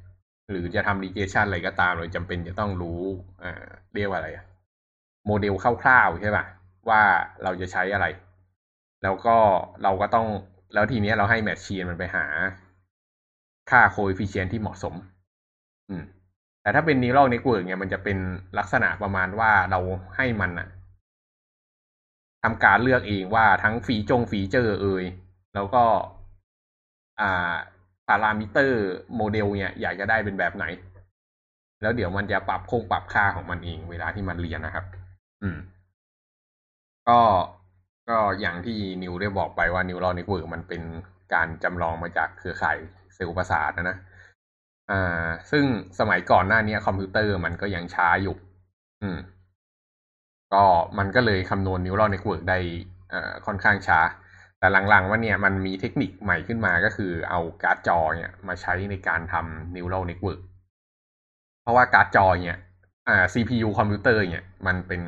[0.50, 3.02] หรือจะทำ regression อะไรก็ตามเราจำเป็นจะต้องรู้
[3.42, 4.44] อ่าเรียกว่าอะไรอะ
[5.26, 6.44] โมเดลคร่าวๆใช่ป่ะ
[6.88, 7.02] ว่า
[7.42, 8.06] เราจะใช้อะไร
[9.02, 9.36] แล้วก็
[9.82, 10.26] เราก็ต้อง
[10.74, 12.24] แล้วทีเนี้ยเราให้ machine มันไปหา
[13.70, 14.94] ค่า coefficient ที่เหมาะสม
[15.90, 16.04] อืม
[16.68, 18.18] แต่ถ้าเป็น neural network เนี่ยมันจะเป็น
[18.58, 19.80] ลักษณะประมาณว่าเรา
[20.16, 20.68] ให้มันอะ
[22.42, 25.04] ทำการเลือกเองว่าทั้งฟีจง feature เอ่ย
[25.54, 25.84] แล้วก็
[27.20, 27.54] อ่า
[28.06, 28.82] พารามิเตอร์
[29.16, 30.64] โมเดลเนี่ยอยากจะได้เป็นแบบไหน
[31.82, 34.84] แล้วเดี๋ยวมันจะปรับโครงปรับค่าของมันเอง เวลาที่มันเรียนนะครับ
[35.42, 35.58] อืม
[37.08, 37.20] ก็
[38.08, 40.82] ก็อย่างที่นิวได้บอกไปว่า neural network มันเป็น
[41.34, 42.78] การจำลองมาจากเครือข่าย
[43.14, 43.98] เซลล์ประสาทนะนะ
[44.90, 45.64] อ่า ซึ่ง
[45.98, 48.36] สมัยก่อนหน้านี้คอมพิวเตอร์มันก็ยังช้าอยู่
[49.02, 49.18] อืม
[50.54, 50.64] ก็
[50.98, 52.58] มันก็เลยคำนวณ neural network ได้
[53.12, 54.00] อ่าค่อนข้างช้า
[54.58, 60.40] แต่หลังๆว่าเนี่ยมันมีเทคนิคใหม่ขึ้นมาก็คือเอาการ์ดจอเนี่ย มาใช้ในการทำ neural network
[61.62, 62.58] เพราะว่าการ์ดจอเนี่ย
[63.08, 65.00] อ่า CPU คอมพิวเตอร์เนี่ย มันเป็น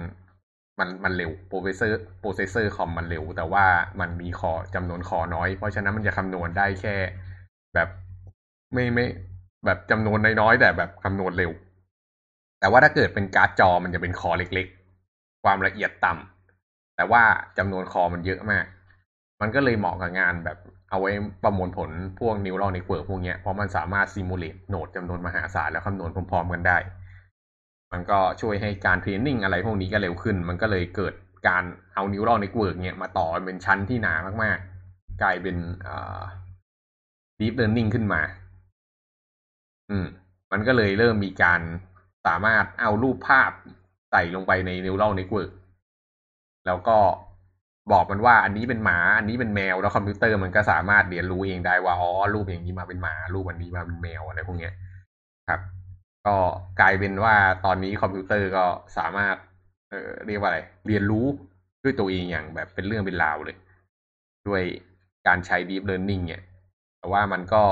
[0.78, 3.66] มันมันเร็ว processor processor คอมมันเร็ว แต่ว่า
[4.00, 6.96] มันมีคอจำนวนคอน้อย เพราะฉะนั้นมันจะคำนวณได้แค่
[7.74, 7.88] แบบ
[8.72, 9.06] ไม่ไม่
[9.64, 11.50] แบบจำนวนน้อยๆแต่แบบคำนวณเร็ว
[12.60, 17.22] แต่ว่าถ้าเกิดเป็นการ์ดจอมันจะเป็นคอเล็กๆ ความละเอียดต่ำแต่ว่า
[17.58, 18.64] จำนวนคอมันเยอะมาก
[19.40, 20.58] มันก็เลยเหมาะกับงานแบบ
[20.90, 21.10] เอาไว้
[21.44, 26.78] ประมวลผลพวก neural network พวกเนี้ยเพราะมันสามารถ simulate โหนดจำนวนมหาศาลแล้วคำนวณพร้อมๆกันได้
[27.92, 31.14] มันก็ช่วยให้การเทรนนิ่งอะไรพวกนี้ก็เร็วขึ้น มันก็เลยเกิด
[31.48, 36.22] การเอา neural network เนี่ยมาต่อเป็นชั้นที่หนามากๆ กลายเป็นอ่า
[37.40, 38.20] deep learning ขึ้นมา
[39.90, 40.06] อืม
[40.52, 41.60] มันก็เลยเริ่มมีการ
[42.26, 43.50] สามารถเอารูปภาพ
[44.10, 45.50] ใส่ลงไปใน neural network
[46.66, 46.98] แล้วก็
[47.92, 54.72] บอกมันว่า อันนี้เป็นหมา อันนี้เป็นแมว แล้วคอมพิวเตอร์มันก็สามารถเรียนรู้เองได้ว่า อ๋อ รูปอย่างนี้มาเป็นหมา รูปอันนี้มาเป็นแมวอะไรพวกเนี้ย
[55.48, 55.60] ครับ
[56.26, 56.36] ก็
[56.80, 58.64] กลายเป็นว่าตอนนี้คอมพิวเตอร์ก็
[58.98, 59.36] สามารถ
[59.90, 61.26] เอ่อ เรียกว่าอะไร เรียนรู้
[61.82, 63.56] ด้วยตัวเองอย่างแบบเป็นเรื่องเป็นราวเลย
[64.48, 64.62] ด้วย
[65.26, 66.42] การใช้ deep learning เนี่ย
[66.98, 67.64] แต่ว่ามันก็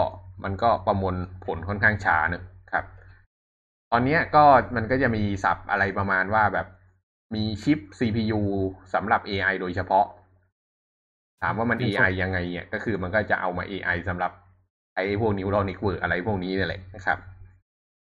[0.45, 2.85] มันก็ประมวลผลค่อนข้างช้านะครับ
[3.93, 4.45] ตอนนี้ก็
[4.77, 6.67] มันก็จะมีศัพท์อะไรประมาณว่าแบบ
[7.35, 8.41] มีชิป CPU
[8.95, 10.07] สำหรับ AI โดยเฉพาะ
[11.43, 14.33] ถามว่ามัน AI ยังไงเนี่ย ก็คือมันก็จะเอามา AI สำหรับ
[14.95, 17.19] ไอ้พวก neural network อะไรพวกนี้นี่แหละนะครับ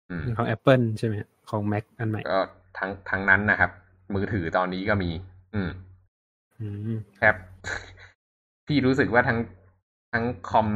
[0.09, 1.15] อืมของ Apple ใช่ไหม
[1.49, 2.39] ของ Mac อันใหม่ก็
[2.77, 3.71] ทั้งทั้งนั้นนะครับ
[4.13, 5.11] มือถือตอนนี้ก็มี
[5.53, 5.69] อืม
[6.59, 7.35] อืมแทบ
[8.67, 9.39] พี่รู้สึกว่าทั้ง
[10.13, 10.67] ทั้งคอม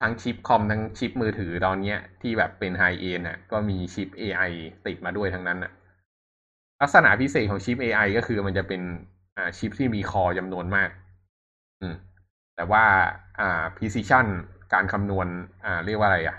[0.00, 4.42] ทั้งชิปคอมทั้งชิปมือถือตอนเนี้ย ที่แบบเป็นไฮเอ็นอะ ก็มีชิป AI
[4.86, 5.72] ติดมาด้วยทั้งนั้นอะ
[6.82, 8.80] ลักษณะพิเศษของชิป AI ก็คือมันจะเป็น
[9.36, 10.90] อ่าชิปที่มีคอจำนวนมาก
[11.80, 11.94] อืม
[12.56, 12.84] แต่ว่า
[13.40, 14.26] อ่า precision
[14.72, 15.26] การคำนวณ
[15.64, 16.36] อ่า เรียกว่าอะไรอะ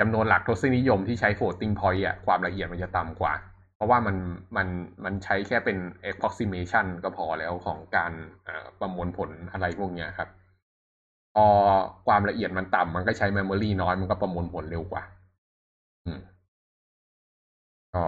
[0.00, 3.34] จำนวนหลักทศนิยมที่ใช้ floating point อะความละเอียดมันจะต่ำกว่า
[3.76, 4.16] เพราะว่ามัน
[4.56, 4.68] มัน
[5.04, 5.78] มันใช้แค่เป็น
[6.10, 8.12] approximation ก็พอแล้วของการ
[8.80, 10.28] ประมวลผลอะไรพวกเนี้ยครับ
[11.34, 11.46] พอ
[12.06, 15.02] ความละเอียดมันต่ำมันก็ใช้ memory น้อยมันก็ประมวลผลเร็วกว่า
[16.06, 16.20] อืม
[17.94, 18.04] ก็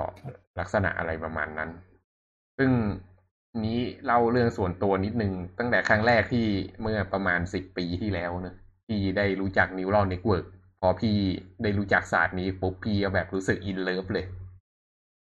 [0.60, 1.70] ลักษณะอะไรประมาณนั้น
[2.58, 2.70] ซึ่ง
[3.64, 6.46] นี้เล่าเรื่องส่วนตัวนิดนึง ตั้งแต่ครั้งแรกที่
[6.82, 8.56] เมื่อประมาณสิบปีที่แล้วเนอะ
[8.86, 10.44] ที่ได้รู้จัก neural network
[10.80, 11.16] พอพี่
[11.62, 14.26] ได้รู้จักศาสตร์นี้ปุ๊บพี่ก็แบบรู้สึก in love เลย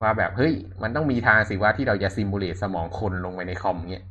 [0.02, 4.06] ว่าแบบเฮ้ย มันต้องมีทางสิว่าที่เราจะ simulate สมองคนลงไปในคอมเนี้ย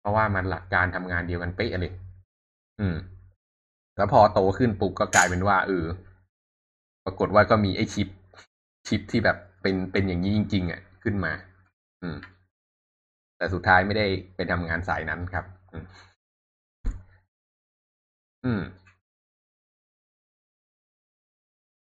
[0.00, 1.92] เพราะว่ามันหลักการทำงานเดียวกันเป๊ะเลย
[2.80, 2.96] อืม
[3.98, 5.86] แล้วพอโตขึ้นปุ๊บก็กลายเป็นว่าเออ
[7.04, 8.08] ปรากฏว่าก็มีไอ้ชิป
[8.88, 11.32] ชิปที่แบบเป็นเป็นอย่างนี้จริง ๆ อะ ขึ้นมา
[12.02, 12.16] อืม
[13.38, 14.06] แต่สุดท้ายไม่ได้
[14.36, 15.84] ไปทำงานสายนั้นครับ อืม
[18.44, 18.62] อืม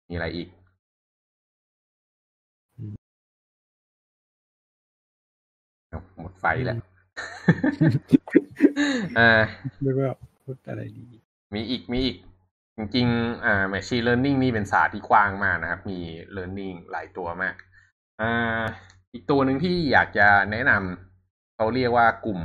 [0.10, 0.48] มีอะไรอีก
[6.20, 6.78] หมดไฟแล้ว
[9.20, 9.32] อ่า
[9.82, 10.10] ไม่ว่า
[10.44, 11.21] พูดอะไรดี
[11.54, 12.18] มีอีกมีอีก
[12.78, 16.00] จริงๆอ่า machine learning นี่เป็นศาสตร์ที่กว้างมากนะครับ มี
[16.36, 17.56] learning หลายตัวมาก
[18.22, 18.64] อ่า
[19.14, 22.40] อีกตัวหนึ่งที่อยากจะแนะนำเขาเรียกว่ากลุ่ม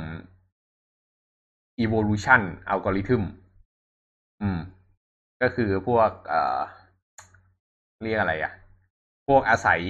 [1.83, 2.41] evolution
[2.73, 3.23] algorithm
[4.41, 4.59] อืม
[5.41, 6.61] ก็คือพวกเอ่อ
[8.03, 8.53] เรียกอะไรอะ่ะ
[9.27, 9.81] พวกอาศัย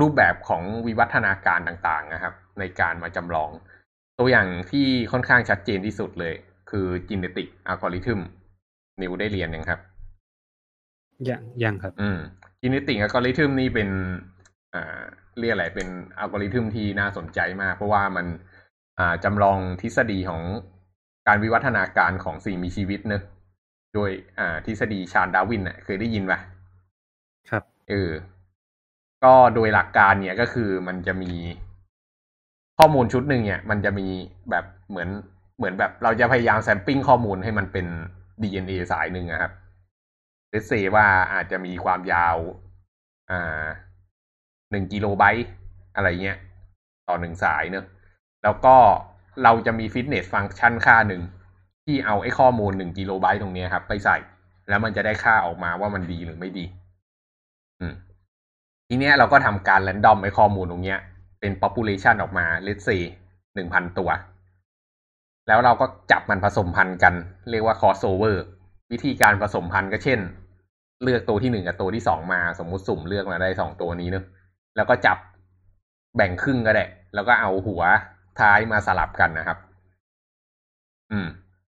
[0.00, 3.50] รูปแบบของวิวัฒนาการต่าง ๆ นะครับ ในการมาจำลอง
[4.20, 6.34] ตัวอย่างที่ค่อนข้างชัดเจนที่สุดเลย
[6.70, 8.20] คือ genetic algorithm
[9.00, 9.80] นิวได้เรียนยังครับ
[11.28, 12.18] ยังยังครับ อืม
[12.62, 13.88] genetic algorithm นี่เป็น
[14.74, 15.00] อ่า
[15.38, 18.26] เรียกอะไรเป็นอัลกอริทึมที่น่าสนใจมาก เพราะว่ามัน
[18.98, 20.42] อ่าจำลองทฤษฎีของ
[21.28, 23.22] การวิวัฒนาการของสิ่งมีชีวิตเนอะ
[23.94, 26.38] โดย อ่า ทฤษฎีชาร์ลส์ ดาร์วินน่ะ เคยได้ยินปะ
[27.50, 28.10] ครับ เออ
[29.24, 31.32] ก็โดยหลักการเนี่ยก็คือมันจะมี
[32.80, 34.06] ข้อมูลชุดหนึ่งเนี่ย มันจะมี
[34.50, 35.08] แบบเหมือน
[35.58, 37.86] เหมือนแบบเราจะพยายามแซมปิ้งข้อมูลให้มันเป็น
[38.42, 39.52] DNA สายหนึ่งนะครับ
[40.50, 42.36] เลสเซว่าอาจจะมีความยาว
[43.30, 43.64] อ่า
[44.70, 45.48] หนึ่งกิโลไบต์
[45.94, 46.38] อะไรเงี้ย
[47.08, 47.84] ต่อหนึ่งสายเนอะ
[48.42, 48.76] แล้วก็
[49.42, 51.22] เราจะมีฟิตเนสฟังก์ชันค่าหนึ่ง
[51.84, 54.16] ที่เอาไอ้ข้อมูลหนึ่งกิโลไบต์ตรงนี้ครับ ไปใส่
[54.68, 56.64] แล้วมันจะได้ค่าออกมาว่ามันดีหรือไม่ดี
[57.80, 57.94] อืม
[58.88, 60.98] ทีเนี้ยเราก็ทำการแรนดอมไอ้ข้อมูลตรงเนี้ย
[61.40, 63.02] เป็น population ออกมา let's say
[63.54, 64.10] หนึ่งพันตัว
[65.48, 67.14] แล้วเราก็จับมันผสมพันธุ์กัน
[67.50, 68.36] เรียกว่า crossover
[68.92, 70.20] วิธีการผสมพันธุ์ก็เช่น
[71.02, 74.24] เลือกตัวที่หนึ่งกับตัวที่สองมา สมมุติสุ่มเลือกมาได้สองตัวนี้เนอะ
[74.76, 75.18] แล้วก็จับ
[76.16, 77.82] แบ่งครึ่งก็ได้ แล้วก็เอาหัว
[78.40, 79.58] ท้ายมาสลับกันนะครับ
[81.12, 81.26] อืม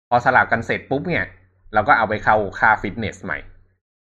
[0.08, 1.24] พอสลับกันเสร็จปุ๊บเนี่ย
[1.74, 3.38] เราก็เอาไปเข้าค่าฟิตเนสใหม่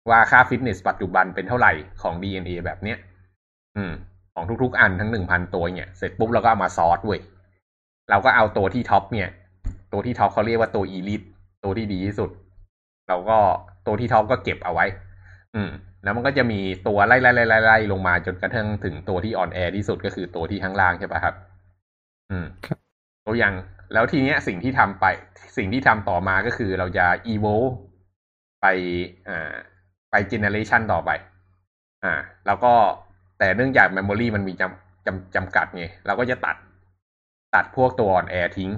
[0.09, 2.97] ว่าค่าฟิตเนสปัจจุบันเป็นเท่าไหร่ของ DNA แบบเนี้ย
[3.77, 3.91] อืม
[4.39, 7.19] ของทุกๆ อันทั้งหนึ่งพันตัวเนี่ยเสร็จปุ๊บเราก็เอามา sort เว้ย
[8.09, 9.29] เราก็เอาตัวที่ top เนี่ย
[9.91, 11.21] ตัวที่ top เขาเรียกว่าตัว elite
[11.63, 12.29] ตัวที่ดีที่สุด
[13.07, 13.37] เราก็
[13.85, 14.85] ตัวที่ top ก็เก็บเอาไว้
[15.55, 15.69] อืม
[16.03, 21.35] แล้วมันก็จะมีตัวไล่ไล่ไล่ไล่ไล่ลงมาจนกระทั่งถึงตัวที่อ่อนแอที่สุดก็คือตัวที่ข้างล่างใช่ปะครับ
[22.29, 22.77] อืมครับ
[23.25, 23.53] ตัวอย่าง
[23.93, 25.05] แล้วทีเนี้ยสิ่งที่ทำไป
[25.57, 27.73] สิ่งที่ทำต่อมาก็คือเราจะ evolve
[28.61, 28.65] ไป
[29.29, 29.53] อ่า
[30.11, 31.11] ไป generation ต่อไป
[32.03, 32.13] อ่า
[32.47, 32.73] แล้วก็
[33.39, 36.55] แต่เนื่องจาก memory มันมีจำจำจำกัดไงเราก็จะตัด
[37.55, 38.71] ตัดพวกตัวอ่อนแอทิ้ง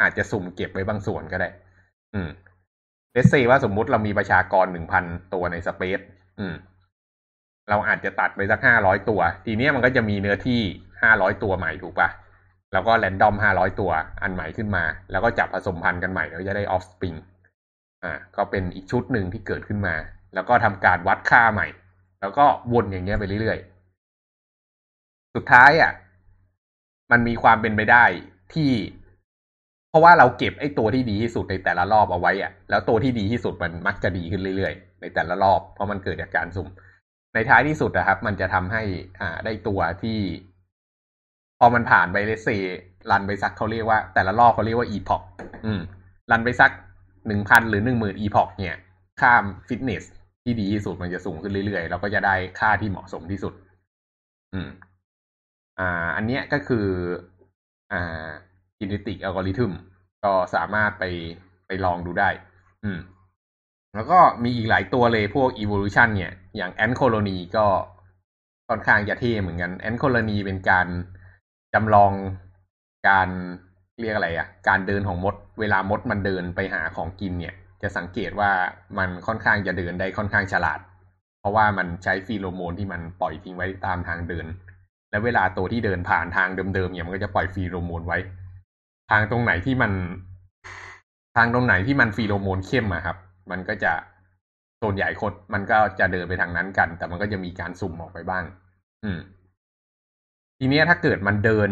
[0.00, 1.48] อาจจะสุ่มเก็บไว้บางส่วนก็ได้
[2.14, 2.28] อืม
[3.12, 6.00] เลสเซว่าสมมุติเรามีประชากรหนึ่งพันตัวในสเปซ
[6.38, 6.54] อืม
[7.70, 10.60] เราอาจจะตัดไปสักห้าร้อยตัว ทีเนี้ยมันก็จะมีเนื้อที่
[11.02, 12.08] ห้าร้อยตัวใหม่ถูกปะ
[12.72, 13.90] แล้วก็แรนดอมห้าร้อยตัว
[14.22, 17.14] อันใหม่ขึ้นมา แล้วก็จับผสมพันธุ์กันใหม่แล้วจะได้ออฟสปริง
[18.04, 19.94] อ่า ก็เป็นอีกชุดหนึ่งที่เกิดขึ้นมา
[20.34, 21.66] แล้วก็ทำการวัดค่าใหม่
[22.20, 23.71] แล้วก็วนอย่างเงี้ยไปเรื่อยๆ
[25.34, 25.92] สุดท้ายอะ
[27.12, 28.04] มันมีความเป็นไปได้
[28.54, 28.72] ที่
[29.90, 36.68] เพราะว่าเราเก็บไอ้ตัวที่ดีที่สุดในแต่ละรอบเอาไว้อะ แล้วตัวที่ดีที่สุดมันมักจะดีขึ้นเรื่อยๆ ในแต่ละรอบ เพราะมันเกิดจากการสุ่ม
[37.34, 38.82] ในท้ายที่สุดนะครับ มันจะทำให้
[39.20, 40.18] อ่า ได้ตัวที่
[41.58, 42.48] พอมันผ่านไปเลเซ
[43.10, 45.24] รันไปสักเขาเรียกว่า แต่ละรอบเขาเรียกว่า epoch
[45.64, 45.80] อืม
[46.30, 46.70] รันไปสัก
[47.26, 48.76] หนึ่งพันหรือหนึ่งหมื่น epoch เนี่ย
[49.20, 50.04] ค่ามฟิตเนส
[50.44, 53.52] ที่ดีที่สุดมันจะสูงขึ้นเรื่อยๆ เราก็จะได้ค่าที่เหมาะสมที่สุด
[54.54, 54.68] อืม
[55.78, 56.86] อ่าอันเนี้ยก็คือ
[57.92, 58.28] อ่า
[58.78, 59.72] genetic algorithm
[60.24, 61.04] ก็สามารถไป
[61.66, 62.30] ไปลองดูได้
[62.84, 62.98] อืม
[63.94, 67.66] แล้วก็มีอีกหลายตัวเลยพวก evolution เนี่ย อย่าง ant colony ก็
[68.68, 70.86] ค่อนข้างจะเท่เหมือนกัน ant colony เป็นการ
[71.74, 72.12] จำลอง
[73.08, 73.28] การ
[74.00, 78.50] เรียกอะไรอะการเดินของมด เวลามดมันเดินไปหาของกินเนี่ย จะสังเกตว่า
[78.98, 80.80] มันค่อนข้างจะเดินได้ค่อนข้างฉลาด
[81.40, 84.46] เพราะว่ามันใช้ฟีโรโมนที่มันปล่อยทิ้งไว้ตามทางเดิน
[85.12, 88.18] และเวลาตัวที่เดินผ่านทางเดิมๆเนี่ยมันก็จะปล่อยฟีโรโมนไว้
[89.10, 89.92] ทางตรงไหนที่มัน
[91.36, 93.16] ทางตรงไหนที่มันฟีโรโมนเข้มอะครับ
[93.50, 93.92] มันก็จะ
[94.82, 98.44] ส่วนใหญ่คนมันก็จะเดินไปทางนั้นกัน แต่มันก็จะมีการสุ่มออกไปบ้าง
[99.04, 99.18] อืม
[100.58, 101.70] ทีเนี้ยถ้าเกิดมันเดิน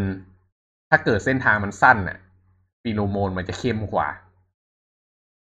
[0.89, 2.17] ถ้าเกิดเส้นทางมันสั้นน่ะ
[2.81, 4.07] ฟีโรโมนมันจะเข้มกว่า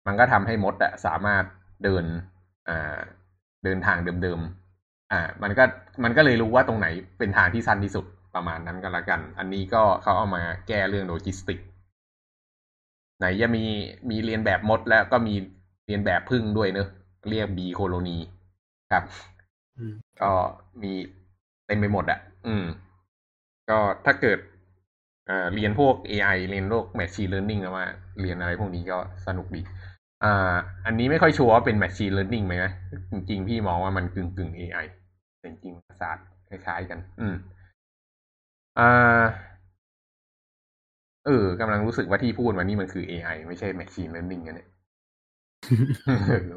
[0.06, 1.44] มันก็ทำให้มดอะสามารถ
[1.84, 2.04] เดิน
[2.68, 2.98] อ่า
[3.64, 4.67] เดินทางเดิมๆ
[5.12, 5.64] อ่า มันก็
[6.04, 6.86] มันก็เลยรู้ว่าตรงไหน
[7.18, 11.58] เป็นทางที่สั้นที่สุดประมาณนั้นก็แล้วกัน อันนี้ก็เขาเอามาแก้เรื่องโลจิสติก
[13.18, 13.64] ไหนจะมี
[14.10, 15.34] มีเลียนแบบมดแล้วก็มี
[15.86, 16.88] เลียนแบบผึ้งด้วยเนอะ
[17.28, 18.16] เรียก bee colony
[18.90, 19.04] ครับ
[19.78, 20.30] อืมก็
[20.82, 20.92] มี
[21.66, 22.64] เต็มไปหมดอะอืม
[23.70, 24.38] ก็ถ้าเกิด
[25.26, 27.86] เอ่อเรียนพวก AI เรียนพวก Machine Learning แล้วมา
[28.20, 29.60] เรียนอะไรพวกนี้ก็สนุกดี
[30.24, 30.54] อ่า
[30.86, 32.70] อันนี้ไม่ค่อยชัวร์ว่าเป็น Machine Learning ไหมนะ
[33.10, 34.86] จริง ๆ พี่มองว่ามันกึ่งกึ่ง AI
[35.38, 37.34] แต่จริงๆศาสตร์คล้ายๆกัน อืม
[38.78, 39.48] อ่า
[41.26, 44.68] เออกำลังรู้สึกว่าที่พูดมานี่มันคือ AI ไม่ใช่ Machine Learning กันเนี่ย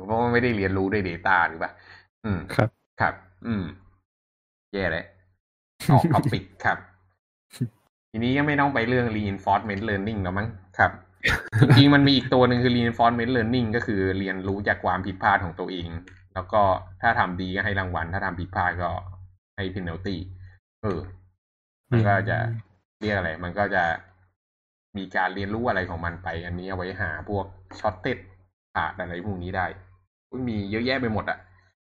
[0.06, 1.72] เพราะว่าไม่ได้เรียนรู้ด้วย Data หรือเปล่า
[2.26, 2.70] อืม ครับ
[3.02, 3.14] ครับ
[3.48, 3.64] อืม
[4.74, 5.06] แย่เลย
[5.92, 6.78] ออกท็อปิกครับ
[8.12, 10.48] ทีนี้ก็ไม่ต้องไปเรื่อง reinforcement learning แล้วมั้ง
[10.78, 10.92] ครับ
[11.78, 15.90] จริงมันมีอีกตัวหนึ่งคือ reinforcement learning ก็คือเรียนรู้จากความผิดพลาดของตัวเอง
[16.34, 16.62] แล้วก็
[17.02, 18.90] ถ้าทำดีก็ให้รางวัล ถ้าทำผิดพลาดก็
[19.56, 20.16] ให้ penalty
[20.82, 21.00] เออ
[21.92, 22.38] มันก็จะ
[23.00, 23.84] เรียกอะไร มันก็จะ
[24.98, 27.46] มีการเรียนรู้อะไรของมันไป อันนี้เอาไว้หาพวก
[27.80, 28.18] ช็อตเต็ด
[28.74, 29.66] ขาดอะไรพวกนี้ได้
[30.48, 31.38] มีเยอะแยะไปหมดอะ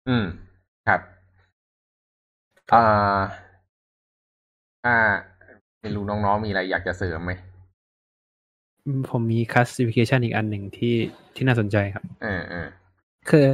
[0.08, 0.24] อืม
[0.88, 1.00] ครับ
[2.72, 3.20] อ่า
[4.86, 4.98] อ่า
[5.80, 7.32] ไม่รู้น้องๆมีอะไรอยากจะเสริมไหม
[9.10, 10.94] ผมมี classification อีกอันหนึ่งที่
[11.34, 12.68] ที่น่าสนใจครับเออเออ
[13.30, 13.46] คือ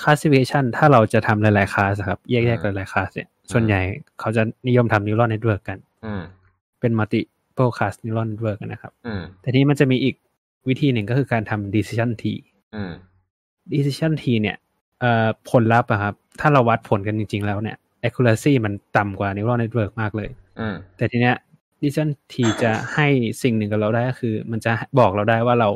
[0.00, 3.80] classification ถ้าเราจะทำหลายๆ class อะครับ แยกๆหลายๆ class เนี่ย ส่วนใหญ่
[4.20, 6.22] เขาจะนิยมทำ neural network กันอืม
[6.80, 10.14] เป็น multiple class neural network กันนะครับอืมแต่นี้มันจะมีอีก
[10.68, 12.40] วิธีหนึ่งก็คือการทำ decision tree
[12.74, 12.92] อืม
[13.72, 14.56] decision tree เนี่ย
[15.00, 20.30] เอ่อผลลัพธ์อะครับ ถ้าเราวัดผลกันจริง ๆ แล้วเนี่ย accuracy มันต่ำกว่า neural network มากเลย
[20.60, 21.36] อืมแต่ทีเนี้ย
[21.80, 23.06] decision tree จะให้
[23.42, 25.68] สิ่งหนึ่งกับเราได้ก็คือ มันจะบอกเราได้ว่าเรา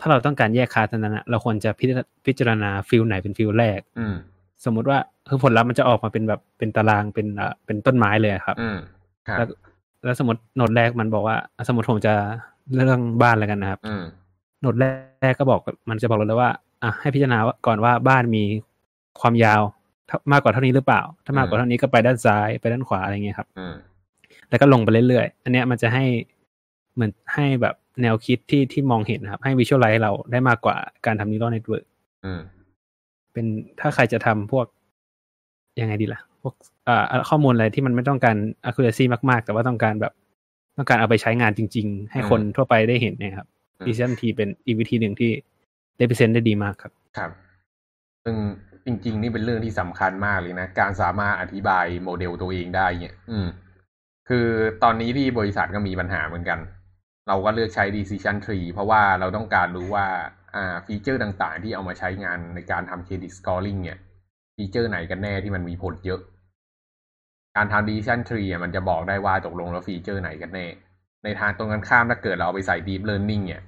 [0.00, 4.14] ถ้าเราต้องการแยกคลาสนั้นนะเราควรจะพิจารพิจารณา field ไหนเป็น field แรกอืม
[4.64, 4.98] สมมุติว่า
[5.28, 8.78] คือผลลัพธ์มันจะออกมาเป็นแบบเป็นตารางเป็นเอ่อเป็นต้นไม้เลยอะครับอืม
[9.28, 9.46] ครับแล้ว
[10.04, 12.14] แล้วสมมติ node แรกมันบอกว่าอะสมมติผมจะ
[12.74, 14.04] เรื่องบ้านแล้วกันนะครับอืม
[14.60, 14.84] node แร
[15.30, 16.50] กก็บอกมันจะบอกเราเลยว่า
[16.82, 18.44] อะให้พิจารณาว่าก่อนว่าบ้านมี
[19.20, 19.62] ความยาว
[20.06, 23.74] เท่ามากกว่าเท่านี้หรือเปล่า ถ้ามากกว่าเท่านี้ก็ไปด้านซ้ายไปด้านขวาอะไรเงี้ยครับอืม
[24.50, 26.04] แล้วก็ลงไปเรื่อยๆ อันเนี้ยมันจะให้
[26.94, 31.84] เหมือนให้แบบแนวคิดที่ที่มองเห็นนะครับ ให้วิชวลไลท์เราได้มากกว่าการทำ neural network
[32.24, 32.40] อืม
[33.32, 33.46] เป็น
[33.80, 34.66] ถ้าใครจะทำพวก
[35.80, 36.54] ยังไงดีล่ะ พวก
[36.88, 38.36] อ่าข้อมูลอะไรที่มันไม่ต้องการ
[38.68, 40.12] accuracy มากๆ แต่ว่าต้องการแบบ
[40.76, 45.30] ต้องการเอาไปใช้งานจริง ๆ ให้คนอืมทั่วไปได้เห็นเนะครับอืม decision tree เป็นอีกวิธีหนึ่งที่
[46.00, 47.30] represent ได้ดีมากครับ ครับ
[48.24, 48.36] ซึ่ง
[48.84, 53.48] จริง ๆ นี่เป็นเรื่องที่สำคัญมากเลยนะ การสามารถอธิบายโมเดลตัวเองได้เนี่ย อืม
[54.28, 54.48] คือ
[54.82, 56.58] ตอนนี้ที่บริษัทก็มีปัญหาเหมือนกัน
[57.28, 60.06] เราก็เลือกใช้ decision tree เพราะว่าเราต้องการรู้ว่า
[60.54, 63.98] อ่า feature ต่างๆ ที่เอามาใช้งานในการทำ credit scoring เนี่ย
[64.56, 66.20] feature ไหนกันแน่ที่มันมีผลเยอะ
[67.56, 70.66] การทำ decision tree มันจะบอกได้ว่าตกลงแล้ว feature ไหนกันแน่
[71.24, 73.62] ในทางตรงกันข้ามถ้าเกิดเราเอาไปใส่ deep learning เนี่ย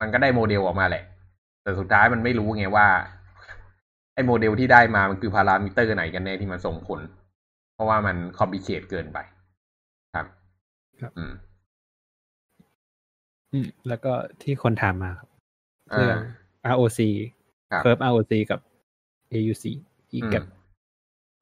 [0.00, 1.04] มันก็ได้โมเดลออกมาแหละ
[1.62, 2.86] แต่สุดท้ายมันไม่รู้ไงว่า
[4.14, 7.00] ไอ้โมเดลที่ได้มามันคือพารามิเตอร์ไหนกันแน่ที่มันส่งผล
[7.74, 9.18] เพราะว่ามันคอม p ิเค e เกินไป
[11.02, 11.34] ครับ อืม
[13.52, 15.28] อืมแล้วก็ที่คนถามมาครับ
[15.92, 16.18] เรื่อง
[16.64, 17.00] อ่า ROC
[17.70, 18.60] ครับ curve ROC กับ
[19.32, 19.64] AUC
[20.10, 20.42] ที่อืมกับ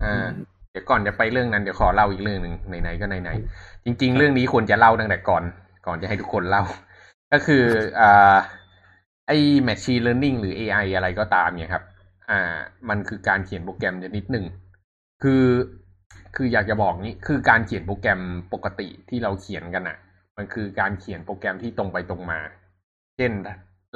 [0.02, 5.42] อ่าอืมเดี๋ยวก่อนจะไปเรื่องนั้นเดี๋ยวขอเล่าอีกเรื่องหนึ่งไหนๆก็ไหนๆจริง ๆ เรื่องนี้ควรจะเล่าตั้งแต่ก่อน
[5.86, 6.62] ก่อนจะให้ทุกคนเล่า
[7.32, 7.64] ก็คือ
[8.00, 8.36] อ่า
[9.26, 9.36] ไอ้
[9.68, 11.84] machine learning หรือ AI อะไรก็ตามเนี่ยครับ
[12.30, 12.56] อ่า
[12.88, 14.46] มันคือการเขียนโปรแกรมชนิดหนึ่ง
[15.22, 15.42] คือ
[16.36, 18.20] คืออยากจะบอกนี้คือการเขียนโปรแกรม
[18.52, 19.98] ปกติที่เราเขียนกันอะ่ะ
[20.36, 22.40] มันคือการเขียนโปรแกรมที่ตรงไปตรงมา
[23.16, 23.32] เช่น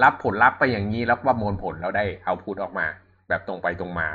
[0.03, 2.87] รับผลลัพธ์ไปอย่างนี้แล้วประมวลผลแล้วได้เอาพุตออกมา
[3.29, 4.09] แบบตรงไปตรงมา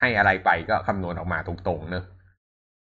[0.00, 2.04] ให้อะไรไปก็คำนวณออกมาตรงๆเนอะ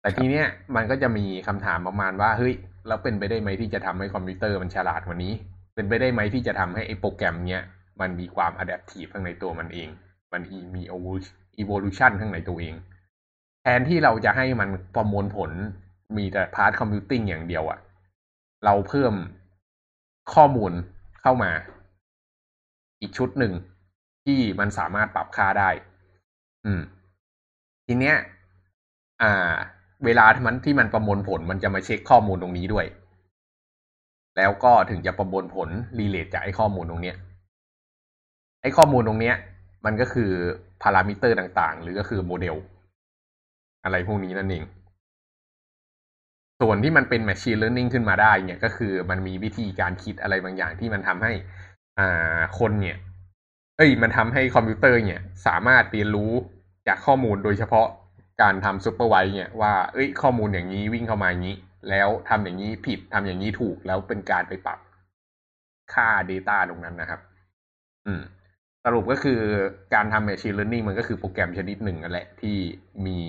[0.01, 0.45] แต่ทีเนี้ย
[0.75, 2.53] มันก็จะมีคำถามประมาณว่าเฮ้ย
[2.87, 5.33] แล้วเป็นไปได้ไหมที่จะทำให้คอมพิวเตอร์มันฉลาดกว่านี้
[5.75, 7.63] เป็นไปได้ไหมที่จะทำให้ไอ้โปรแกรมเนี้ย
[8.01, 9.89] มันมีความ adaptive ข้างในตัวมันเอง
[10.33, 10.41] มัน
[10.75, 10.81] มี
[11.61, 12.75] evolution ข้างในตัวเอง
[13.67, 15.51] แทนที่เราจะให้มันประมวลผล
[16.17, 17.79] มีแต่ part computing อย่างเดียวอะ
[18.65, 19.13] เราเพิ่ม
[20.33, 20.71] ข้อมูล
[21.21, 21.51] เข้ามา
[23.01, 23.53] อีกชุดหนึ่ง
[24.25, 25.69] ที่มันสามารถปรับค่าได้
[26.65, 26.81] อืม
[27.85, 28.15] ทีเนี้ย
[29.21, 29.53] อ่า
[30.05, 32.85] เวลาที่มันที่มันประมวลผลมันจะมาเช็คข้อมูลตรงนี้ด้วย
[34.37, 35.69] แล้วก็ถึงจะประมวลผล
[35.99, 37.17] relate จากไอ้ข้อมูลตรงเนี้ย
[38.61, 39.35] ไอ้ข้อมูลตรงเนี้ย
[39.85, 40.31] มันก็คือ
[40.81, 42.55] พารามิเตอร์ต่างๆ หรือก็คือโมเดล
[43.85, 44.63] อะไรพวกนี้นั่นเอง
[46.61, 51.33] ส่วนที่มันเป็น Machine Learning ขึ้นมาได้เนี่ยก็คือมันมีวิธีการคิดอะไรบางอย่างที่มันทำให้
[51.99, 52.97] อ่าคนเนี่ย
[53.77, 56.31] เอ้ย มันทำให้คอมพิวเตอร์เนี่ย สามารถเรียนรู้
[56.87, 57.87] จากข้อมูลโดยเฉพาะ
[58.41, 61.57] การทำ supervise เนี่ยว่า เอ้ย ข้อมูลอย่างนี้วิ่งเข้ามาอย่างนี้
[61.89, 64.79] แล้วทำอย่างนี้ผิดทำอย่างนี้ถูกแล้วเป็นการไปปรับ
[65.93, 67.19] ค่า Data ตรงนั้นนะครับ
[68.05, 68.21] อืม
[68.83, 69.39] สรุปก็คือ
[69.93, 72.57] การทำ Machine Learning มันก็คือโปรแกรมชนิดหนึ่งนั่นแหละที่
[73.05, 73.19] มี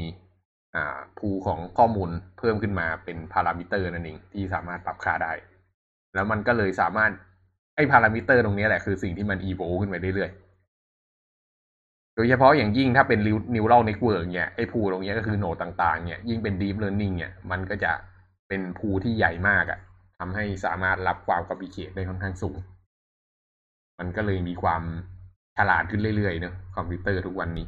[1.19, 5.33] pool ของข้อมูลเพิ่มขึ้นมาเป็นพารามิเตอร์นั่นเองที่สามารถปรับค่าได้
[6.15, 7.11] แล้วมันก็เลยสามารถ
[7.77, 10.47] ไอ้พารามิเตอร์ตรงนี้แหละคือสิ่งที่มัน evolve ขึ้นไปเรื่อยๆ
[12.15, 13.19] โดยเฉพาะอย่างยิ่งถ้าเป็น
[13.55, 17.93] neural network เนี่ยไอ้ pool ตรงนี้ก็คือ node ต่างๆเนี่ยยิ่งเป็น deep learning เนี่ยมันก็จะ
[18.49, 19.81] เป็น pool ที่ใหญ่มากอะ่ะ
[20.19, 22.59] ทำให้สามารถรับความ complicate ได้ค่อนข้างสูง
[23.99, 24.83] มันก็เลยมีความ
[25.57, 27.67] ฉลาดขึ้นเรื่อยๆเนอะคอมพิวเตอร์ทุกวันนี้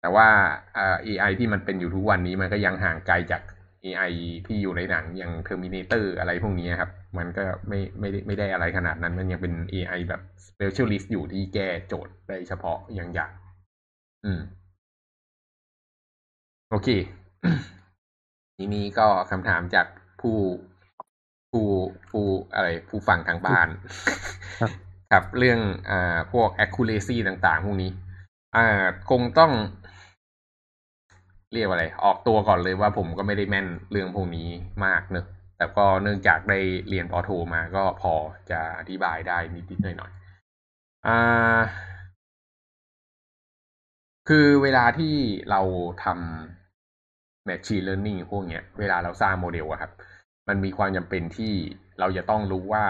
[0.00, 0.28] แต่ว่า
[0.76, 3.42] อ่า AI ที่มันเป็นอยู่ทุกวันนี้มันก็ยังห่างไกลจาก
[3.84, 4.12] AI
[4.46, 13.30] ที่อยู่ในหนังอย่าง Terminator อะไรพวกนี้ครับ มันก็ไม่ไม่ได้ไม่ได้อะไรขนาดนั้น มันยังเป็น AI แบบ specialist อยู่ที่แก้โจทย์ได้เฉพาะอย่างอย่าง
[14.24, 14.40] อืม
[16.70, 16.88] โอเค
[18.56, 19.86] ทีนี้ก็คำถามจาก
[20.20, 20.38] ผู้
[21.50, 21.66] ผู้
[22.10, 23.68] ผู้อะไร ผู้ฟังทางบ้าน
[24.60, 24.70] ครับ
[25.12, 27.90] ครับเรื่องอ่าพวก accuracy ต่าง ๆ พวกนี้
[28.56, 29.52] อ่าคงต้อง
[31.54, 34.48] เรียกว่าอะไร ออกตัวก่อนเลยว่าผมก็ไม่ได้แม่นเรื่องพวกนี้
[34.84, 35.24] มากเนอะ
[35.56, 38.14] แต่ก็เนื่องจากได้เรียนปอโทมาก็พอ
[38.50, 41.60] จะอธิบายได้นิดๆหน่อยๆอ่า
[44.28, 45.14] คือเวลาที่
[45.50, 45.60] เรา
[46.04, 49.92] ทำ machine learning พวกเนี้ย เวลาเราสร้างโมเดลอะครับ
[50.48, 51.52] มันมีความจำเป็นที่
[52.00, 52.84] เราจะต้องรู้ว่า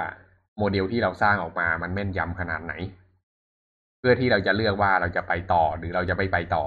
[0.59, 2.75] โมเดลที่เราสร้างออกมามันแม่นยำขนาดไหน
[3.99, 6.65] เพื่อที่เราจะเลือกว่าเราจะไปต่อหรือเราจะไม่ไปต่อ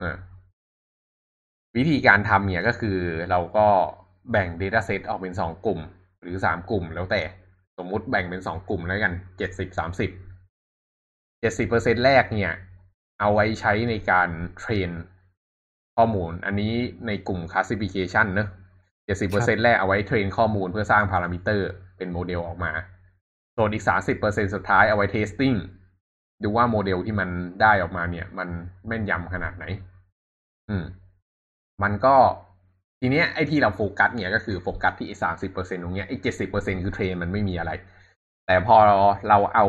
[0.00, 0.16] เออ
[1.78, 2.98] วิธีการทำเนี่ยก็คือ
[3.30, 3.66] เราก็
[4.30, 5.80] แบ่ง Dataset ออกเป็นสองกลุ่ม
[6.22, 7.22] หรือสามกลุ่มแล้วแต่
[7.78, 10.10] สมมุติแบ่งเป็นสองกลุ่มแล้วกันเจ็ดสิบสามสิบ
[11.40, 12.52] เจ็ดสิบเปอร์เซ็นแรกเนี่ย
[13.20, 14.90] เอาไว้ใช้ในการเทรน
[15.96, 16.72] ข้อมูล อันนี้
[17.06, 18.48] ในกลุ่ม classification เนอะ
[19.04, 22.72] เจ็ดสิบเปอร์เซ็นแรกเอาไว้ train ข้อมูลเพื่อสร้างพารามิเตอร์เป็นโมเดลออกมา
[23.56, 25.56] ส่วนอีกสามสิบเปอร์เซ็นสุดท้ายเอาไว้ testing
[26.42, 27.28] ดูว่าโมเดลที่มัน
[27.62, 28.48] ได้ออกมาเนี่ย มัน
[28.86, 29.64] แม่นยำขนาดไหน
[30.70, 30.84] อืม
[31.82, 32.16] มันก็
[33.00, 37.72] ทีเนี้ยไอ้ที่เราโฟกัสเนี่ยก็คือโฟกัสที่สามสิบเปอร์เซ็นตรงเนี้ยไอ้เจ็ดสิบเปอร์เซ็นคือ train มันไม่มีอะไร
[38.46, 39.66] แต่พอเราเอา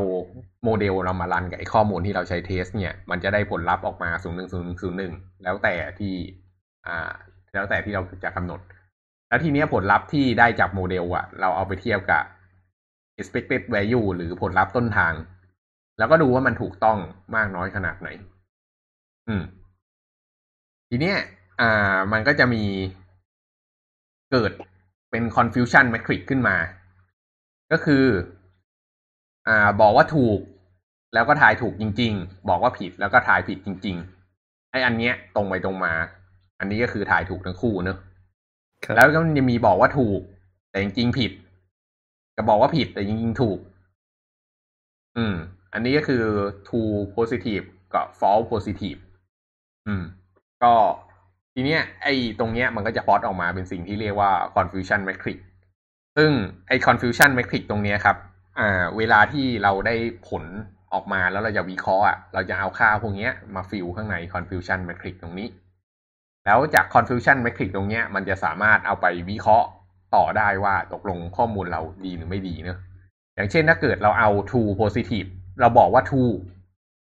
[0.63, 6.13] โมเดลเรามา run กับไอ้ข้อมูลที่เราใช้ test เนี่ย มันจะได้ผลลัพธ์ออกมาศูนย์หนึ่งศูนย์หนึ่งศูนย์หนึ่งแล้วแต่ที่
[6.87, 7.11] อ่า
[7.53, 8.59] แล้วแต่ที่เราจะกำหนด
[9.29, 12.23] แล้วทีเนี้ยผลลัพธ์ที่ได้จากโมเดลอะเราเอาไปเทียบกับ
[13.19, 15.13] expected value หรือผลลัพธ์ต้นทาง
[15.97, 16.97] แล้วก็ดูว่ามันถูกต้อง
[17.35, 18.09] มากน้อยขนาดไหน
[19.27, 19.43] อืม
[20.89, 21.17] ทีเนี้ย
[21.59, 22.63] อ่า มันก็จะมี
[24.31, 24.51] เกิด
[25.11, 26.57] เป็น confusion metric ขึ้นมา
[27.71, 28.05] ก็คือ
[29.47, 30.39] อ่า บอกว่าถูก
[31.13, 33.95] แล้วก็ทายถูกจริง ๆ บอกว่าผิดแล้วก็ทายผิดจริง
[34.33, 35.93] ๆ ไอ้อันเนี้ย ตรงไปตรงมา
[36.59, 37.97] อันนี้ก็คือทายถูกทั้งคู่เนอะ
[38.85, 40.21] ครับแล้วก็มันจะมีบอกว่าถูก
[40.71, 41.31] แต่จริงๆผิด
[42.35, 43.59] กับบอกว่าผิดแต่จริงๆถูก
[45.17, 45.35] อืม
[45.73, 46.23] อันนี้ก็คือ
[46.67, 48.99] true positive กับ false positive
[49.87, 50.03] อืม
[50.63, 50.73] ก็
[51.59, 55.37] ทีเนี้ยไอ้ตรงเนี้ยมันก็จะพอดออกมาเป็นสิ่งที่เรียกว่า confusion metric
[56.17, 56.31] ซึ่ง
[56.67, 58.17] ไอ้ confusion metric ตรงเนี้ยครับ
[58.59, 59.95] อ่าเวลาที่เราได้
[60.27, 60.43] ผล
[60.93, 65.47] ออกมาแล้วเราจะวิเคราะห์อะเราจะเอาค่าพวกเนี้ยมาฟิลข้างใน confusion metric ตรงนี้
[66.45, 69.67] แล้วจาก confusion metric ตรงเนี้ยมันจะสามารถเอาไปวิเคราะห์
[70.15, 72.77] ต่อได้ว่าตกลงข้อมูลเราดีหรือไม่ดีเนอะ
[73.35, 75.29] อย่างเช่นถ้าเกิดเราเอา true positive
[75.59, 76.35] เราบอกว่า true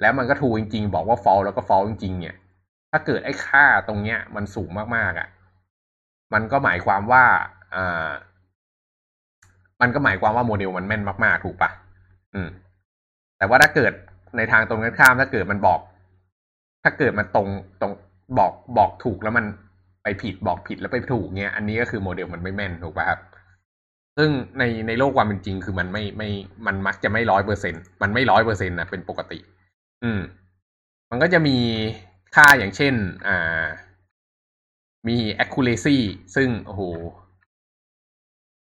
[0.00, 2.36] แล้วมันก็ true จริงๆ บอกว่า false แล้วก็ false จริงๆเนี่ย
[2.90, 5.28] ถ้าเกิดไอ้ค่าตรงเนี้ย มันสูงมากๆอะ่ะ
[6.34, 7.24] มันก็หมายความว่า
[7.74, 8.10] อ่า
[9.80, 11.70] มันก็หมายความว่าโมเดลมันแม่นมากๆ ถูกปะ
[12.34, 12.48] อืม
[13.38, 13.92] แต่ว่าถ้าเกิด
[14.36, 15.80] ในทางตรงกันข้ามถ้าเกิดมันบอก
[16.84, 17.48] ถ้าเกิดมันตรง
[17.80, 17.92] ตรง
[18.38, 19.44] บอกบอกถูกแล้วมัน
[20.02, 23.20] ไปผิดบอกผิดแล้วไปถูกเนี้ย อันนี้ก็คือโมเดลมันไม่แม่นถูกปะครับ
[24.16, 26.28] ซึ่งในในโลกความเป็นจริงคือมันไม่ไม่
[26.66, 29.38] มันมักจะไม่ร้อยเปอร์เซ็นมันไม่ร้อยเปอร์เซ็นต์นะเป็นปกติ
[30.02, 30.20] อืม
[31.10, 31.56] มันก็จะมี
[32.36, 32.94] ค่าอย่างเช่น
[33.26, 33.64] อ่า
[35.08, 35.96] มี accuracy
[36.34, 36.82] ซึ่ง โอ้โห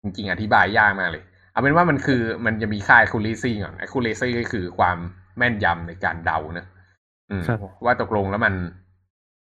[0.03, 4.97] จริงๆ อธิบายยากมากเลย เอาเป็นว่ามันคือมันจะมีค่า accuracy ก่อน accuracy ก็คือความ
[5.39, 6.67] แม่นยำในการเดานะ
[7.31, 8.55] อืมครับว่าตกลงแล้วมัน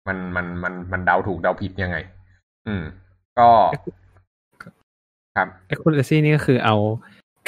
[0.09, 1.97] มันมันมันมันเดาถูกเดาผิดยังไง
[2.67, 2.83] อืม
[3.39, 3.49] ก็
[5.37, 6.77] ครับ accuracy นี่ก็คือเอา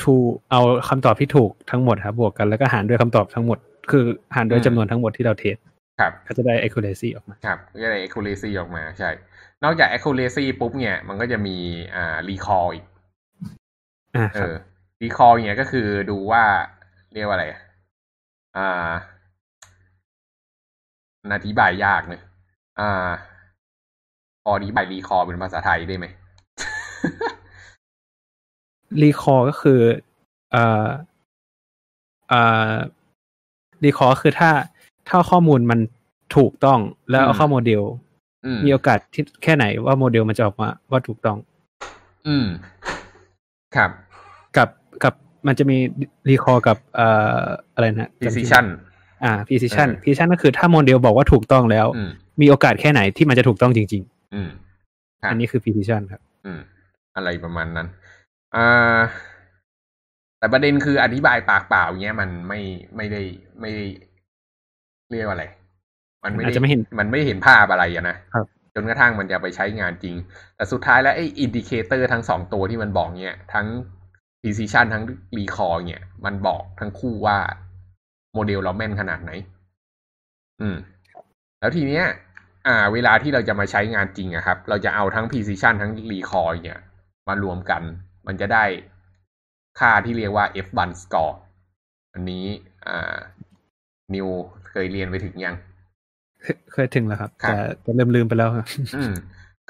[0.01, 3.59] true เอาคำตอบที่ถูกทั้งหมดครับ บวกกันแล้วก็หารด้วยคำตอบทั้งหมด
[3.91, 5.57] คือหารด้วยอืมจำนวนทั้งหมดที่เราเทส
[6.01, 9.11] ครับก็จะได้ accuracy ออกมาครับก็จะได้ accuracy ออกมาใช่
[9.65, 11.57] นอกจาก accuracy ปุ๊บเนี่ย มันก็จะมี
[11.95, 12.85] อ่า recall อีก
[14.17, 14.55] อ่าเอครับอ
[15.03, 16.43] recall เนี่ยก็คือดูว่า
[17.15, 17.47] เรียกว่าอะไร
[18.57, 18.91] อ่า
[21.35, 22.23] อธิบายยากเนอะ
[22.81, 23.09] อ่า
[24.43, 26.07] พออธิบาย recall เป็นภาษาไทยได้ไหม
[29.03, 29.81] recall ก็คือ
[30.53, 30.89] เอ่อ
[32.29, 32.43] เอ่
[32.73, 32.75] อ
[33.85, 34.51] recall คือถ้า
[35.09, 35.81] ถ้าข้อมูลมัน
[36.37, 36.79] ถูกต้อง
[37.11, 37.83] แล้วเอาอืมเข้าโมเดล
[38.45, 41.39] อืมมีโอกาสที่แค่ไหนว่าโมเดลมันจะออกมาว่าถูกต้อง
[42.27, 42.47] อืม
[43.77, 43.91] ครับ
[44.57, 44.69] กับ
[45.05, 45.15] กับ
[45.47, 45.77] มันจะมี
[46.29, 47.07] recall กับเอ่
[47.41, 47.43] อ
[47.75, 48.65] อะไรนะจำชื่อ precision
[49.25, 54.03] อ่า precision เออ precision ก็คือถ้าโมเดลบอกว่าถูกต้องแล้วอืมมีโอกาสแค่ไหนที่มันจะถูกต้องจริง
[54.35, 54.51] อืม
[55.21, 56.61] ครับอันนี้คือ precision ครับ อืม
[57.17, 57.89] อะไรประมาณนั้น
[58.55, 58.99] อ่า
[60.39, 62.61] แต่ประเด็นคืออธิบายปากเปล่าเนี้ยมันไม่
[62.97, 63.23] ไม่ได้
[63.61, 63.85] ไม่ได้
[65.11, 65.45] เรียกว่าอะไร
[66.25, 70.15] มันไม่อาจได้จะไม่เห็นมันไม่เห็นภาพอะไรอะนะครับจนกระทั่งมันจะไปใช้งานจริง
[70.57, 73.67] แต่สุดท้ายแล้วไอ้ indicator ทั้งสองตัวที่มันบอกเนี้ยทั้ง
[74.41, 75.05] precision ทั้ง
[75.37, 77.39] recall เนี่ยมันบอกทั้งคู่ว่า
[78.35, 79.33] โมเดลเราแม่นขนาดไหน
[80.61, 80.77] อืม
[81.61, 82.05] แล้วทีเนี้ย
[82.67, 86.79] อ่า เวลาที่เราจะมาใช้งานจริงอะครับ เราจะเอาทั้ง precision ทั้ง recall เนี่ย
[87.29, 87.83] มารวมกัน
[88.27, 88.65] มันจะได้
[89.79, 91.35] ค่าที่เรียกว่า f1 score
[92.13, 92.47] อันนี้
[92.87, 93.17] อ่า
[94.15, 94.29] นิว
[94.71, 95.57] เคยเรียนไปถึงยัง
[96.43, 98.67] เคยเคยถึงแล้วครับครับ แต่แต่ลืมลืมไปแล้วครับ
[98.97, 99.13] อืม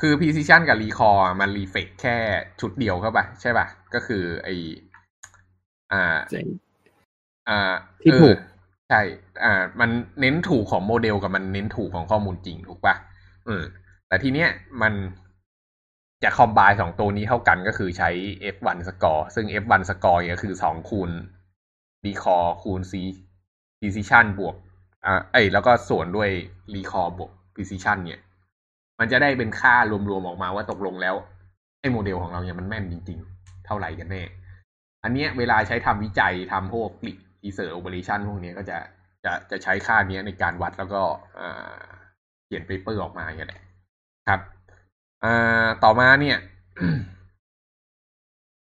[0.00, 2.16] คือ precision กับ recall อะมันรีเฟกแค่
[2.60, 4.48] ชุดเดียวเข้าไปใช่ป่ะ ก็คือไอ
[5.92, 6.18] อ่า
[7.48, 7.72] อ่า
[8.02, 8.48] ที่ถูกเออ
[8.88, 9.00] ใช่
[9.44, 9.90] อ่า มัน
[10.20, 12.94] เน้นถูกของโมเดลกับมันเน้นถูกของข้อมูลจริงถูกปะ
[13.48, 13.62] อืม
[14.08, 14.48] แต่ทีเนี้ย
[14.82, 14.92] มัน
[16.24, 18.10] จะคอมไบสองตัวนี้เท่ากันก็คือใช้
[18.54, 21.10] f1 score ซึ่ง f1 score เนี่ยคือสองคูณ
[22.06, 22.92] recall คูณ c
[23.80, 24.54] precision บวก
[25.04, 26.30] อ่าเอ้แล้วก็ส่วนด้วย
[26.74, 28.20] recall บวก precision เนี่ย
[28.98, 29.74] มันจะได้เป็นค่า
[30.10, 31.14] รวมๆออกมาว่าตกลงแล้ว
[31.80, 34.22] ไอ้โมเดลของเราเนี่ยมันแม่นจริง ๆ เท่าไหร่กันแน่
[35.04, 36.90] อันเนี้ยเวลาใช้ทำวิจัยทำพวก
[37.44, 38.78] research operation พวกเนี้ยก็จะ
[39.24, 41.02] จะจะใช้ค่าเนี้ยในการวัดแล้วก็
[41.38, 41.80] อ่า
[42.46, 43.62] เขียน paper ออกมาอย่างเงี้ยแหละ
[44.28, 44.40] ครับ
[45.24, 46.38] อ่าต่อมาเนี่ย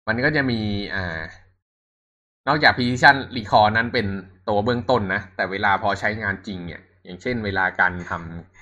[0.07, 0.59] มันก็จะมี
[0.95, 1.21] อ่า
[2.47, 4.07] นอกจาก precision recall นั้นเป็น
[4.47, 8.11] ตัวเบื้องต้นนะ แต่เวลาพอใช้งานจริงเนี่ย อย่างเช่นเวลาการท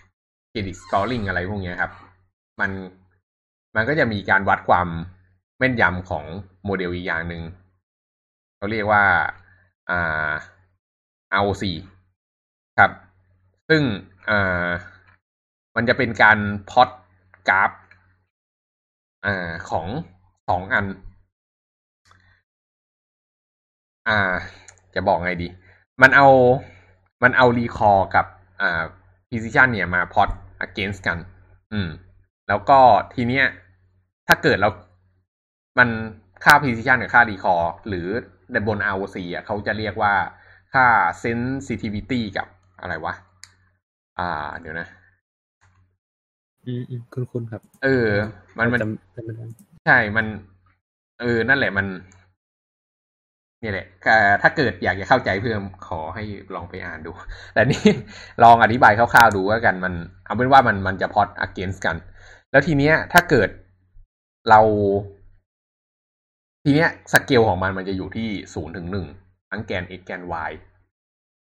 [0.01, 1.91] ำ credit scoring อะไรพวกนี้ครับ
[2.59, 2.71] มัน
[3.75, 4.88] มันก็จะมีการวัดความ
[5.57, 6.25] แม่นยำของ
[6.65, 7.43] โมเดลอีกอย่างหนึ่ง
[8.57, 9.03] เขาเรียกว่า
[9.89, 10.32] อ่า
[11.39, 11.63] ROC
[12.80, 12.91] ครับ
[13.69, 13.82] ซึ่ง
[14.30, 14.67] อ่า
[15.75, 16.38] มันจะเป็นการ
[16.69, 16.89] พอต
[17.49, 17.71] กราฟ
[19.25, 19.88] อ่าของ
[20.49, 20.86] สองอัน
[24.10, 24.20] อ่า
[24.95, 25.47] จะบอกไงดี
[26.01, 26.28] มันเอา
[27.24, 28.26] มันเอารีคอร์กับ
[28.62, 28.84] อ่า
[29.30, 30.30] precision เนี่ยมาพอต
[30.66, 31.18] against กัน
[31.74, 31.89] อืม
[32.47, 32.80] แล้วก็
[33.14, 33.45] ทีเนี้ย
[34.28, 34.70] ถ้าเกิดเรา
[35.80, 35.89] มัน
[36.43, 38.07] ค่า precision กับค่า recall หรือ
[38.51, 40.14] ในบน ROC อะเขาจะเรียกว่า
[40.74, 40.86] ค่า
[41.24, 42.47] sensitivity กับ
[42.82, 43.14] อะไรวะ
[44.20, 44.88] อ่า เดี๋ยวนะ
[46.66, 48.07] อืมอืมคุณคุณครับ เออ
[48.57, 49.45] มันมันจำจำไม่ได้
[49.86, 50.26] ใช่ มัน
[51.22, 51.88] เออ นั่นแหละ มัน
[53.64, 56.24] นี่แหละแต่ถ้าเกิดอยากจะเข้าใจเพิ่มขอให้
[56.55, 57.12] ลองไปอ่านดู
[57.53, 57.84] แต่นี่
[58.43, 59.93] ลองอธิบายคร่าวๆดูว่ากันมัน
[60.26, 61.95] เอาเป็นว่ามันมันจะพอต against กัน
[62.51, 63.49] แล้วทีเนี้ย ถ้าเกิด
[64.49, 64.62] เรา
[66.64, 69.07] ทีเนี้ยสเกลของมันมันจะอยู่ที่ศูนย์ถึงหนึ่ง
[69.51, 70.51] ทั้งแกน x แกน y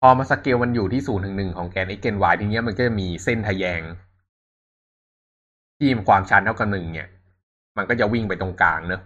[0.02, 3.82] พอมาสเกลมันอยู่ที่ศูนย์ถึงหนึ่งของแกน x แกน y ทีเนี้ยมันก็จะมีเส้นทะแยง
[5.78, 7.10] ที่มีความชันเท่ากับหนึ่งเนี่ย
[7.78, 9.02] มันก็จะวิ่งไปตรงกลางเนอะ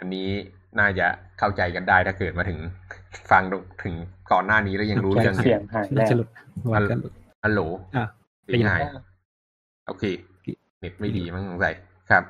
[0.00, 0.28] อันนี้
[0.78, 1.06] น่าจะ
[1.38, 2.58] เข้าใจกันได้ถ้าเกิดมาถึง
[3.30, 3.42] ฟัง
[3.82, 3.94] ถึง
[4.32, 6.28] ก่อนหน้านี้แล้วยังรู้เรื่องเสียงหายน่าแล้วจะหลุด
[6.72, 7.12] วันก็หลุด
[7.44, 7.60] ฮัลโหล
[7.96, 8.06] อะ
[8.46, 9.04] ได้ยินไหมได้ยิน
[9.86, 10.04] โอเค
[10.80, 11.74] เน็ตไม่ดีมั้งสงสัย
[12.10, 12.24] ครับ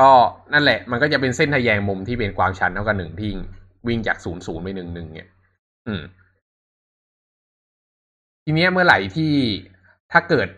[0.00, 0.10] ก็
[0.52, 3.30] นั่นแหละ มันก็จะเป็นเส้นทะแยงมุมที่เป็นกวางชันเท่ากับหนึ่งที่
[3.88, 5.28] วิ่งจากศูนย์ศูนย์ไปหนึ่งหนึ่งเนี่ย
[5.86, 6.02] อืม
[8.44, 9.32] ทีเนี้ยเมื่อไหร่ที่
[10.12, 10.48] ถ้าเกิด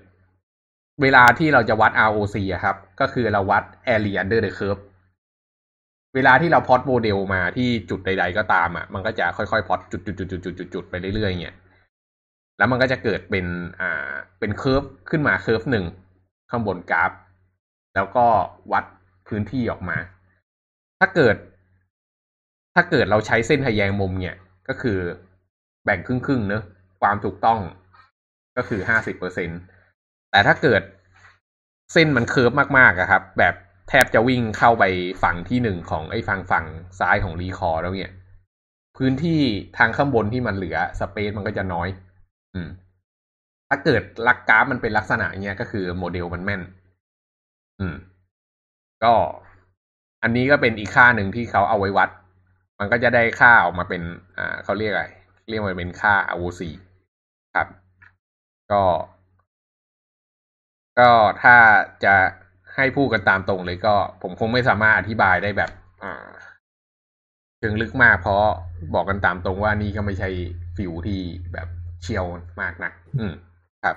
[1.03, 4.82] เวลาที่เราจะวัด ROC อะครับ ก็คือเราวัด area under the curve
[6.16, 11.56] เวลาที่เรา plot model มาที่จุดใด ๆ ก็ตามอะมันก็จะค่อยๆพอดจุดจุดจุดจุดจุดจุดไปเรื่อยๆเนี่ย
[12.58, 13.46] แล้วมันก็จะเกิดเป็น
[13.80, 15.84] อ่าเป็น curve ขึ้นมา curve หนึ่ง
[16.50, 17.12] ข้างบนกราฟ
[17.94, 18.26] แล้วก็
[18.72, 18.84] วัด
[19.28, 19.98] พื้นที่ออกมา
[21.00, 21.36] ถ้าเกิด
[22.74, 24.36] ถ้าเกิดเราใช้เส้นทะแยงมุมเนี่ย
[24.68, 24.98] ก็คือ
[25.84, 26.62] แบ่งครึ่งๆเนอะ
[27.00, 27.58] ความถูกต้อง
[28.56, 29.50] ก็คือห้าสิบเปอร์เซ็น
[30.30, 30.82] แต่ถ้าเกิด
[31.92, 33.54] เส้นมัน curve มากๆอะครับ แบบ
[33.89, 34.84] แทบจะวิ่งเข้าไป
[35.22, 36.64] ฝั่งที่หนึ่งของไอ้ฝั่งฝั่ง
[36.99, 38.12] ซ้ายของ recall แล้วเนี่ย
[38.97, 39.41] พื้นที่
[39.78, 41.89] ทางข้างบนที่มันเหลือ space มันก็จะน้อย
[42.55, 42.68] อืม
[43.68, 46.62] ถ้าเกิดลักกราฟมันเป็นลักษณะเนี้ยก็คือโมเดลมันแม่น
[47.80, 47.95] อืม
[49.05, 49.14] ก็
[50.22, 52.11] อันนี้ก็เป็นอีกค่าหนึ่งที่เขาเอาไว้วัด
[52.78, 54.03] มันก็จะได้ค่าออกมาเป็น
[54.39, 55.07] อ่าเขาเรียกอะไร
[55.49, 56.61] เรียกว่าเป็นค่า ROC
[57.57, 57.68] ครับ
[58.72, 58.82] ก็
[60.99, 61.11] ก็
[61.43, 61.57] ถ้า
[62.05, 62.14] จะ
[62.77, 65.70] ให้พูดกันตามตรงเลยก็ ผมคงไม่สามารถอธิบายได้แบบ
[66.03, 66.27] อ่า
[67.59, 68.43] เชิงลึกมากเพราะ
[68.95, 70.31] บอกกันตามตรงว่านี่ก็ไม่ใช่
[70.77, 71.20] ฟิวที่
[71.53, 71.68] แบบ
[72.03, 72.24] เชียว
[72.61, 73.35] มากนะอืม
[73.85, 73.97] ครับ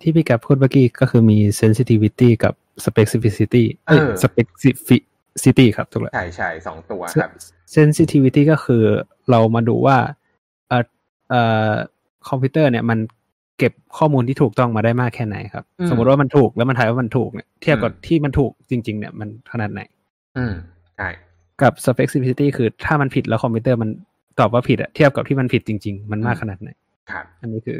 [0.00, 2.54] ที่พี่แกปพูดเมื่อกี้ก็คือมี sensitivity กับ
[2.86, 7.30] specificity เอ้ยเออ specificity ครับถูกแล้วใช่ใช่สองตัวครับ
[7.76, 8.84] sensitivity ก็คือ
[9.30, 9.96] เรามาดูว่า
[10.68, 10.84] เอ่อ
[11.30, 11.72] เอ่อ
[12.28, 12.98] คอมพิวเตอร์เนี่ยมัน
[13.58, 19.80] เก็บข้อมูลที่ถูกต้องมาได้มากแค่ไหนครับอืมสมมติว่ามันถูกแล้วมันทายว่ามันถูกเนี่ยเทียบกับอืมที่มันถูกจริง ๆ เนี่ยมันขนาดไหน
[20.36, 20.54] อืม
[20.96, 21.08] ใช่
[21.62, 23.90] กับ specificity คือถ้ามันผิดแล้วคอมพิวเตอร์มัน
[24.40, 26.70] ตอบว่าผิดอะเทียบกับที่มันผิดจริง ๆ มันมากขนาดไหน
[27.10, 27.78] ครับอันนี้คือ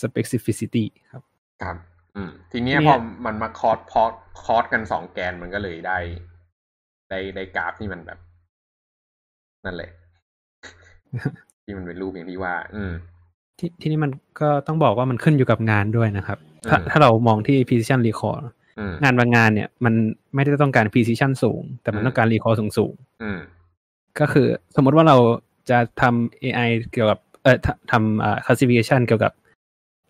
[0.00, 1.22] specificity ครับ
[1.62, 1.76] ครับ
[2.16, 2.96] อืม ทีเนี้ยเนี่ยพอ
[3.26, 4.02] มันมาคอร์สพอ
[4.44, 5.98] คอร์สกันสองแกนมันก็เลยได้
[7.10, 8.18] ได้ได้กราฟที่มันแบบ
[9.64, 9.90] นั่นแหละ
[11.64, 12.92] ที่มันเป็นรูปอย่างที่ว่า อืม
[13.62, 16.38] ที่ที่นี่มันก็ต้องบอกว่ามันขึ้นอยู่กับงานด้วยนะครับ
[16.68, 18.40] ถ้าอืมถ้าเรามองที่ precision recall
[18.78, 19.94] อืมงานบางงานเนี่ย มัน
[20.34, 24.46] ไม่ได้ต้องการ precision สูง แต่มันอืมต้องการ recall สูงสูงอืมๆก็คือ
[24.76, 25.16] สมมติว่าเรา
[25.70, 29.32] จะทำ AI เกี่ยวกับเอ่อทำทำอ่า classification เกี่ยวกับ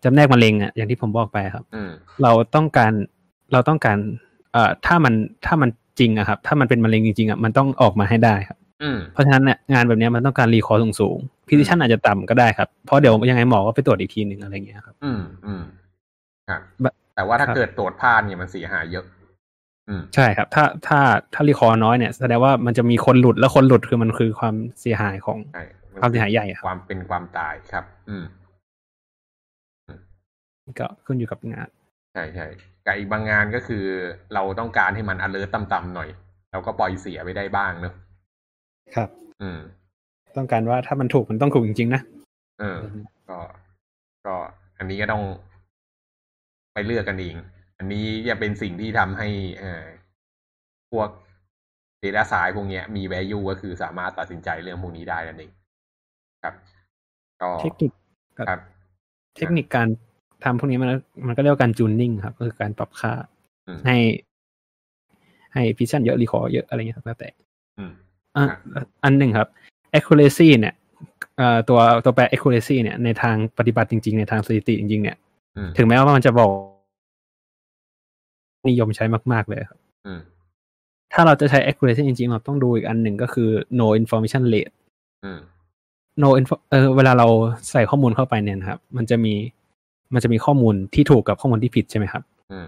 [0.03, 1.91] จำแนกมะเร็งอะอย่างที่ผมบอกไปครับอืม
[2.23, 2.93] เราต้องการ
[3.53, 3.97] เราต้องการ
[4.53, 5.13] เอ่อถ้ามัน
[5.45, 8.62] ถ้ามันจริงอะครับ ถ้ามันเป็นมะเร็งจริงๆอะมันต้องออกมาให้ได้ครับอืม
[9.13, 15.63] เพราะฉะนั้นเนี่ยงานแบบเนี้ยมันต้องการรีคอร์สูงสูงๆ precision อาจจะต่ำก็ได้ครับ เพราะเดี๋ยวยังไงหมอก็ไปตรวจอีกทีหนึ่งอะไรเงี้ยครับ อืมอืม
[16.49, 19.05] ครับแบบแต่ว่าถ้าครับเกิดตรวจพลาดเนี่ยมันเสียหายเยอะ
[19.89, 20.99] อืมใช่ครับ ถ้าถ้า
[21.33, 25.63] ถ้ารีคอร์น้อยเนี่ยแสดงว่ามันจะมีคนหลุดแล้วคนหลุดคือมันคือความเสียหายของใช่
[25.97, 28.25] นความเสียหายใหญ่อะครับความเป็นความตายครับ อืม
[30.79, 31.69] ก็ขึ้นอยู่กับงาน
[32.13, 32.47] ใช่ใช่
[32.85, 33.83] กับอีกบางงานก็คือ
[34.33, 36.09] เราต้องการให้มัน alert ต่ำๆหน่อย
[36.51, 37.93] เราก็ปล่อยเสียไปได้บ้างเนอะ
[38.95, 39.09] ครับ
[39.41, 39.59] อืม
[40.37, 42.01] ต้องการว่าถ้ามันถูกมันต้องถูกจริงๆนะ
[42.59, 42.79] เออ
[43.29, 43.37] ก็
[44.25, 44.35] ก็
[44.77, 45.23] อันนี้ก็ต้อง
[46.73, 47.35] ไปเลือกกันเอง
[47.77, 49.27] อันนี้จะเป็นสิ่งที่ทำให้
[49.59, 49.85] เอ่อ
[50.91, 51.09] พวก
[52.03, 55.51] Data s c i e n c e พวกเนี้ยมี value ก็คือสามารถตัดสินใจเรื่องพวกนี้ได้นั่นเอง
[56.43, 56.53] ครับ
[57.41, 57.91] ก็เทคนิค
[58.37, 58.59] ครับ
[59.37, 59.87] เทคนิคการ
[60.43, 60.89] ทำพวกนี้มัน
[61.27, 63.13] มันก็เรียกว่าการจูนนิ่งครับก็คือการปรับค่า
[63.67, 63.97] อืมให้
[65.53, 67.29] ให้พิชันเยอะรีคอร์เยอะอะไรเงี้ยครับแล้วแต่
[68.37, 69.47] อืมอะครับอันหนึ่งครับ
[69.97, 70.73] accuracy เนี่ย
[71.37, 75.17] เอ่อตัวตัวแปร accuracy เนี่ยในทางปฏิบัติจริง ๆ ในทางสถิติจริง ๆ เนี่ย
[75.57, 76.49] อืมถึงแม้ว่ามันจะบอก
[78.69, 80.21] นิยมใช้มาก ๆ เลยครับอืม
[81.13, 84.73] ถ้าเราจะใช้ accuracy จริง ๆ เราต้องดูอีกอันหนึ่งก็คือ no information rate
[85.25, 85.39] อืม
[86.23, 87.27] no info เออเวลาเรา
[87.71, 89.33] ใส่ข้อมูลเข้าไปเนี่ยนะครับ มันจะมี
[90.13, 92.67] มันจะมีข้อมูลที่ถูกกับข้อมูลที่ผิดใช่ไหมครับอืม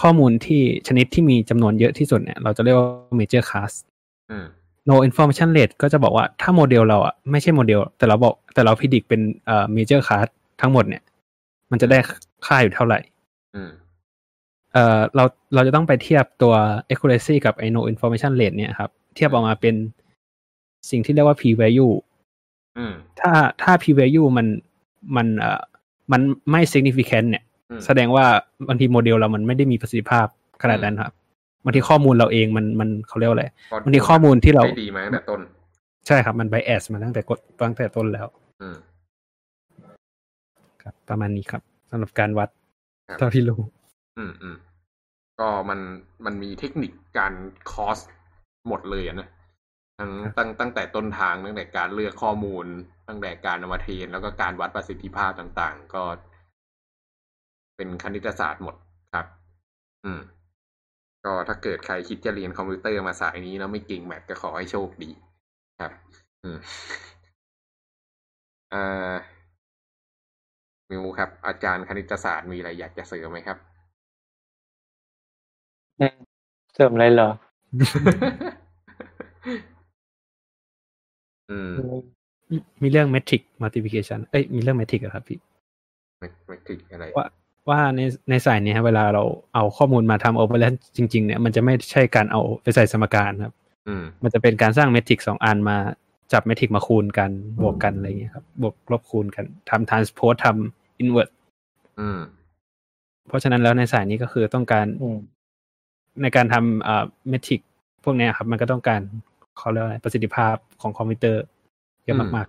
[0.00, 2.88] ข้อมูลที่ชนิดที่มีจำนวนเยอะที่สุดเนี่ย เราจะเรียกว่า
[3.18, 3.72] major class
[4.30, 4.46] อืม
[4.88, 10.28] no information rate ก็จะบอกว่าถ้าโมเดลเราอะไม่ใช่โมเดล แต่เราบอกแต่เรา predict เป็นเอ่อ major class
[10.60, 11.02] ทั้งหมดเนี่ย
[11.70, 11.98] มันจะได้
[12.46, 12.98] ค่าอยู่เท่าไหร่
[13.54, 13.70] อืม
[14.72, 15.24] เอ่อเรา
[15.54, 16.54] เราจะต้องไปเทียบตัว
[16.90, 19.74] accuracy กับไอ้ no information rate เนี่ยครับ เทียบออกมาเป็น
[20.90, 21.92] สิ่งที่เรียกว่า p value
[22.78, 24.46] อืมถ้าถ้า p value มัน
[25.16, 25.60] มันเอ่อ
[26.12, 26.20] มัน
[26.50, 28.26] ไม่ significant เนี่ยอืมแสดงว่า
[28.68, 30.26] บางทีโมเดลเรามันไม่ได้มีประสิทธิภาพ
[30.62, 31.14] ขนาดนั้นครับ
[31.64, 33.46] บางทีข้อมูลเราเองมันมันเขาเรียกว่าอะไร
[33.84, 35.40] บางทีข้อมูลที่เราได้ดีมาตั้งแต่ต้น
[36.06, 38.26] ใช่ครับ มัน bias มาตั้งแต่กดตั้งแต่ต้นแล้ว
[38.62, 38.76] อืม
[40.82, 42.48] ครับ ประมาณนี้ครับสำหรับการวัด
[43.08, 43.60] ครับเท่าที่รู้
[44.18, 44.56] อืมอืม
[45.40, 45.80] ก็มัน
[46.24, 47.32] มันมีเทคนิคการ
[47.70, 47.98] คอส
[48.68, 49.28] หมดเลยอะนะ
[49.98, 52.66] ทั้งตั้งตั้งแต่ต้นทางตั้งแต่การเลือกข้อมูล
[53.08, 56.02] ตั้งแต่การนำมาเทรนแล้วก็การวัดประสิทธิภาพต่าง ๆ ก็
[57.76, 58.74] เป็นคณิตศาสตร์หมด
[59.14, 59.26] ครับ
[60.04, 60.20] อืม
[61.24, 65.10] ก็ถ้าเกิดใครคิดจะเรียนคอมพิวเตอร์มาสายนี้แล้วไม่เก่งแมทก็ขอให้โชคดี
[65.80, 65.92] ครับ
[66.42, 66.58] อืม
[68.72, 69.14] อ่า
[70.90, 73.58] มิวครับ อาจารย์คณิตศาสตร์มีอะไรอยากจะเสริมไหมครับ
[76.74, 77.30] เสริมอะไรเหรอ
[81.50, 81.72] อืม
[82.82, 85.38] มีเรื่อง metric multiplication เอ้ย มีเรื่อง metric อะครับพี่
[86.18, 87.26] ไม่ไม่ถึงอะไรว่า
[87.70, 88.00] ว่าใน
[88.30, 93.54] ในสายนี้ครับเวลาเราเอาข้อมูลมาทำ overlay จริง ๆ เนี่ยมันจะไม่ใช่การเอาไปใส่สมการครับ
[93.88, 95.76] อืมมันจะเป็นการสร้างเมทริกสองอันมา
[96.32, 97.30] จับเมทริกมาคูณกัน
[97.62, 101.30] บวกกันอะไรอย่างเงี้ยครับ บวกลบคูณกันทำ transpose ทำ invert
[102.00, 102.20] อืม
[103.28, 105.18] เพราะฉะนั้นแล้วในสายนี้ก็คือต้องการอืม
[106.22, 107.60] ในการทำเอ่อเมทริก
[108.04, 109.00] พวกเนี้ยครับ มันก็ต้องการ
[109.58, 111.44] เขาเรียกว่าอะไรประสิทธิภาพของคอมพิวเตอร์
[112.04, 112.48] เยอะมาก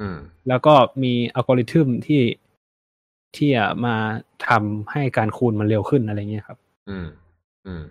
[0.00, 2.20] อืมๆแล้วก็มีอัลกอริทึมที่
[3.36, 3.96] ที่จะมา
[4.48, 6.58] ทำให้การคูณมันเร็วขึ้นอะไรเงี้ยครับ
[6.88, 7.06] อืม
[7.66, 7.84] อืม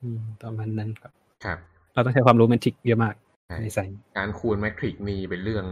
[0.00, 1.12] อืมประมาณนั้นครับ
[1.44, 1.58] ครับ
[1.92, 3.14] เราต้องใช้ความรู้ matrix เยอะมาก
[3.46, 5.64] ใช่ในสายนี้การคูณ matrix นี่เป็นเรื่อง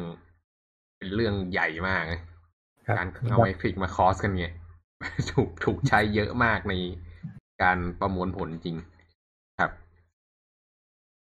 [0.99, 2.21] เป็นเรื่องใหญ่มากนะ
[2.87, 4.53] ครับการเอา matrix มา cross กันเนี่ย
[5.33, 6.75] ถูกถูกใช้เยอะมากใน
[7.63, 8.77] การประมวลผลจริง
[9.59, 9.71] ครับ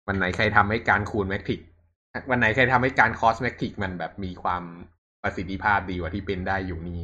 [0.07, 1.59] วันไหนใครทำให้การคูณ matrix
[2.29, 4.63] วันไหนใครทำให้การ cross matrix มันแบบมีความ
[5.23, 7.03] ประสิทธิภาพดีกว่าที่เป็นได้อยู่นี้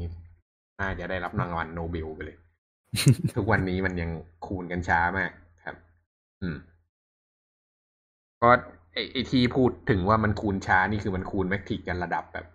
[0.81, 2.37] น่าจะได้รับรางวัลโนเบลไปเลย
[3.35, 4.09] ทุกวันนี้มันยัง
[4.45, 5.31] คูณกันช้ามาก
[5.65, 5.75] ครับ
[6.41, 6.57] อืม
[8.41, 8.49] ก็
[8.93, 12.45] ไอไอที่พูดถึงว่ามันคูณช้านี่คือมันคูณ matทริกกันระดับแบบ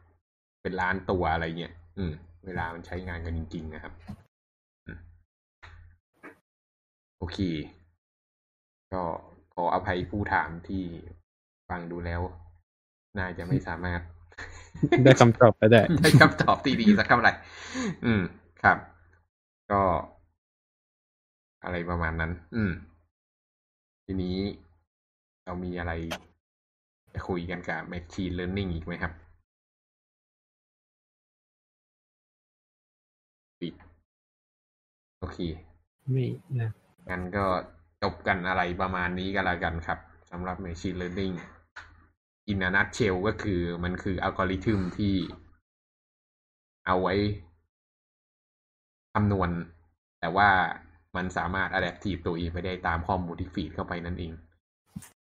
[0.63, 2.13] เป็นล้านตัวอะไรเงี้ยอืม
[2.47, 3.93] เวลามันใช้งานกันจริง ๆ นะครับ
[4.87, 4.99] อืม
[7.19, 7.39] โอเค
[8.93, 9.03] ก็
[9.55, 10.83] ขออภัยผู้ถามที่
[11.69, 12.21] ฟังดูแล้ว
[13.19, 14.01] น่าจะไม่สามารถ
[15.05, 17.33] ได้คำตอบไปได้ ได้คำตอบที่ดีสักเท่าไหร่
[18.05, 18.23] อืม
[18.63, 18.79] ครับ
[19.71, 19.83] ก็
[21.65, 22.73] อะไรประมาณนั้น อืม
[24.05, 24.37] ทีนี้
[25.45, 25.93] เรามีอะไร
[27.13, 29.13] จะคุยกันกับ Machine Learning อีกไหมครับ
[33.61, 33.75] ปิด
[35.19, 35.39] โอเค
[36.11, 36.27] ไม่
[36.61, 36.71] นะ
[37.11, 37.45] งั้นก็
[38.03, 39.99] จบกันอะไรประมาณนี้ก็แล้วกันครับ
[40.31, 41.35] สำหรับ Machine Learning
[42.51, 45.15] in a nutshell ก็คือมันคืออัลกอริทึมที่
[46.87, 47.15] เอาไว้
[49.15, 49.51] คำนวณ
[50.21, 50.49] แต่ว่า
[51.17, 54.33] มันสามารถ adaptive ตัวเองไปได้ตามข้อมูลที่ฟีดเข้าไปนั่นเอง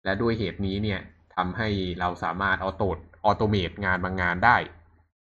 [0.03, 0.99] และด้วยเหตุนี้เนี่ย
[1.35, 4.57] ทำให้เราสามารถออโตดautomate งานบางงานได้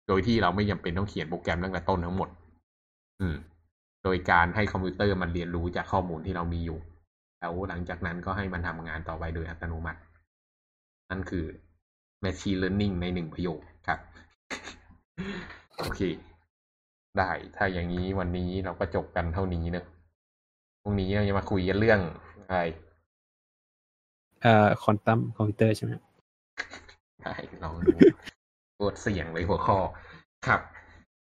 [0.09, 2.29] โดยที่เราไม่จำเป็นต้องเขียนโปรแกรมตั้งแต่ต้นทั้งหมด
[3.21, 3.37] อืม
[4.05, 6.79] โดยการให้คอมพิวเตอร์มันเรียนรู้จากข้อมูลที่เรามีอยู่
[7.41, 10.01] แล้วหลังจากนั้นก็ให้มันทำงานต่อไปโดยอัตโนมัติ
[11.11, 11.45] นั่นคือ
[12.25, 13.99] Machine Learning ในหนึ่งประโยคครับ
[15.79, 16.01] โอเค
[17.19, 19.85] ได้ถ้าอย่างนี้วันนี้เราก็จบกันเท่านี้เนอะ
[20.83, 22.01] พรุ่งนี้เราจะมาคุยกันเรื่อง
[22.49, 22.63] อะไร
[24.43, 25.93] เอ่อ quantum computer ใช่ไหม
[27.23, 27.93] ได้ลองดู
[28.75, 29.79] โคตรเสี่ยงเลยหัวข้อ
[30.47, 30.61] ครับ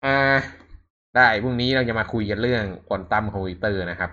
[0.04, 0.16] อ่า
[1.16, 4.10] ได้พรุ่งนี้เราจะมาคุยกันเรื่อง quantum computer นะครับ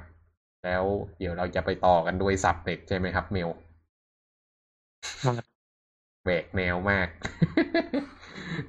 [0.66, 0.84] แล้ว
[1.18, 3.50] เดี๋ยวเราจะไปต่อกันด้วย subnet ใช่ไหมครับเมล
[6.28, 7.08] แหวกแนวมาก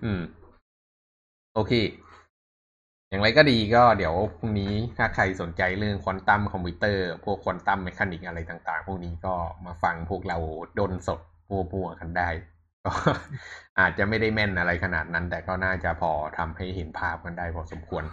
[0.05, 0.23] อืม
[1.55, 1.73] โอเค
[3.11, 9.35] อย่างไรก็ดีก็เดี๋ยวพรุ่งนี้ถ้าใครสนใจเรื่อง quantum computer พวก quantum mechanics อะไรต่างๆ พวกนี้ก็
[9.67, 10.39] มาฟังพวกเรา
[10.79, 11.21] ดนสด
[11.73, 12.29] พัวๆกันได้
[12.85, 12.91] ก็
[13.81, 18.05] อาจจะไม่ได้แม่นอะไรขนาดนั้น แต่ก็น่าจะพอทำให้เห็นภาพกันได้พอสมควร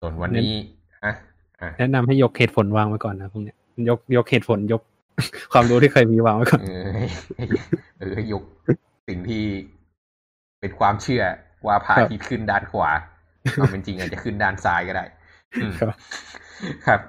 [0.00, 0.52] ส่วนวันนี้
[1.04, 1.14] ฮะ
[1.60, 3.56] อะแนะนำให้ยกเหตุผลวางไว้ก่อนนะพวกเนี้ย
[3.88, 4.82] ยกยกเหตุผลยก
[5.52, 7.06] ความรู้ที่เคยมีวางไว้ก่อนเออให้
[7.36, 7.44] ให้
[7.98, 8.42] เออให้ยก
[9.08, 9.44] สิ่งที่
[10.60, 11.22] เป็นความเชื่อ
[11.66, 12.90] ว่าพระอาทิตย์ขึ้นด้านขวา
[13.60, 15.04] ความเป็นจริงอาจจะขึ้นด้านซ้ายก็ได้
[15.56, 15.94] อืมครับ
[16.86, 17.00] ครับ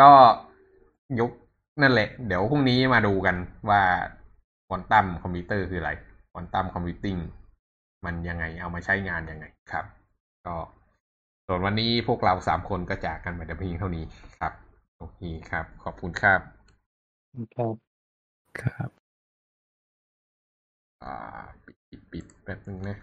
[0.00, 0.10] ก็
[1.20, 1.30] ยก
[1.82, 3.36] นั่นแหละ เดี๋ยวพรุ่งนี้มาดูกัน
[3.70, 3.82] ว่า
[4.68, 5.92] ควอนตัมคอมพิวเตอร์คืออะไร
[6.32, 7.16] ควอนตัมคอมพิวติ้ง
[8.04, 9.84] มันยังไงเอามาใช้งานยังไงครับ
[10.46, 10.54] ก็
[11.46, 14.04] ส่วนวันนี้พวกเราสามคนก็จากกันมาแต่เพียงเท่านี้
[14.38, 14.52] ครับ
[14.98, 16.53] โอเคครับ ขอบคุณครับ
[17.54, 17.74] ครับ
[18.60, 18.90] ครับ
[21.02, 21.14] อ่า
[21.64, 22.96] ปิดปิดปิดแป๊บนึงนะ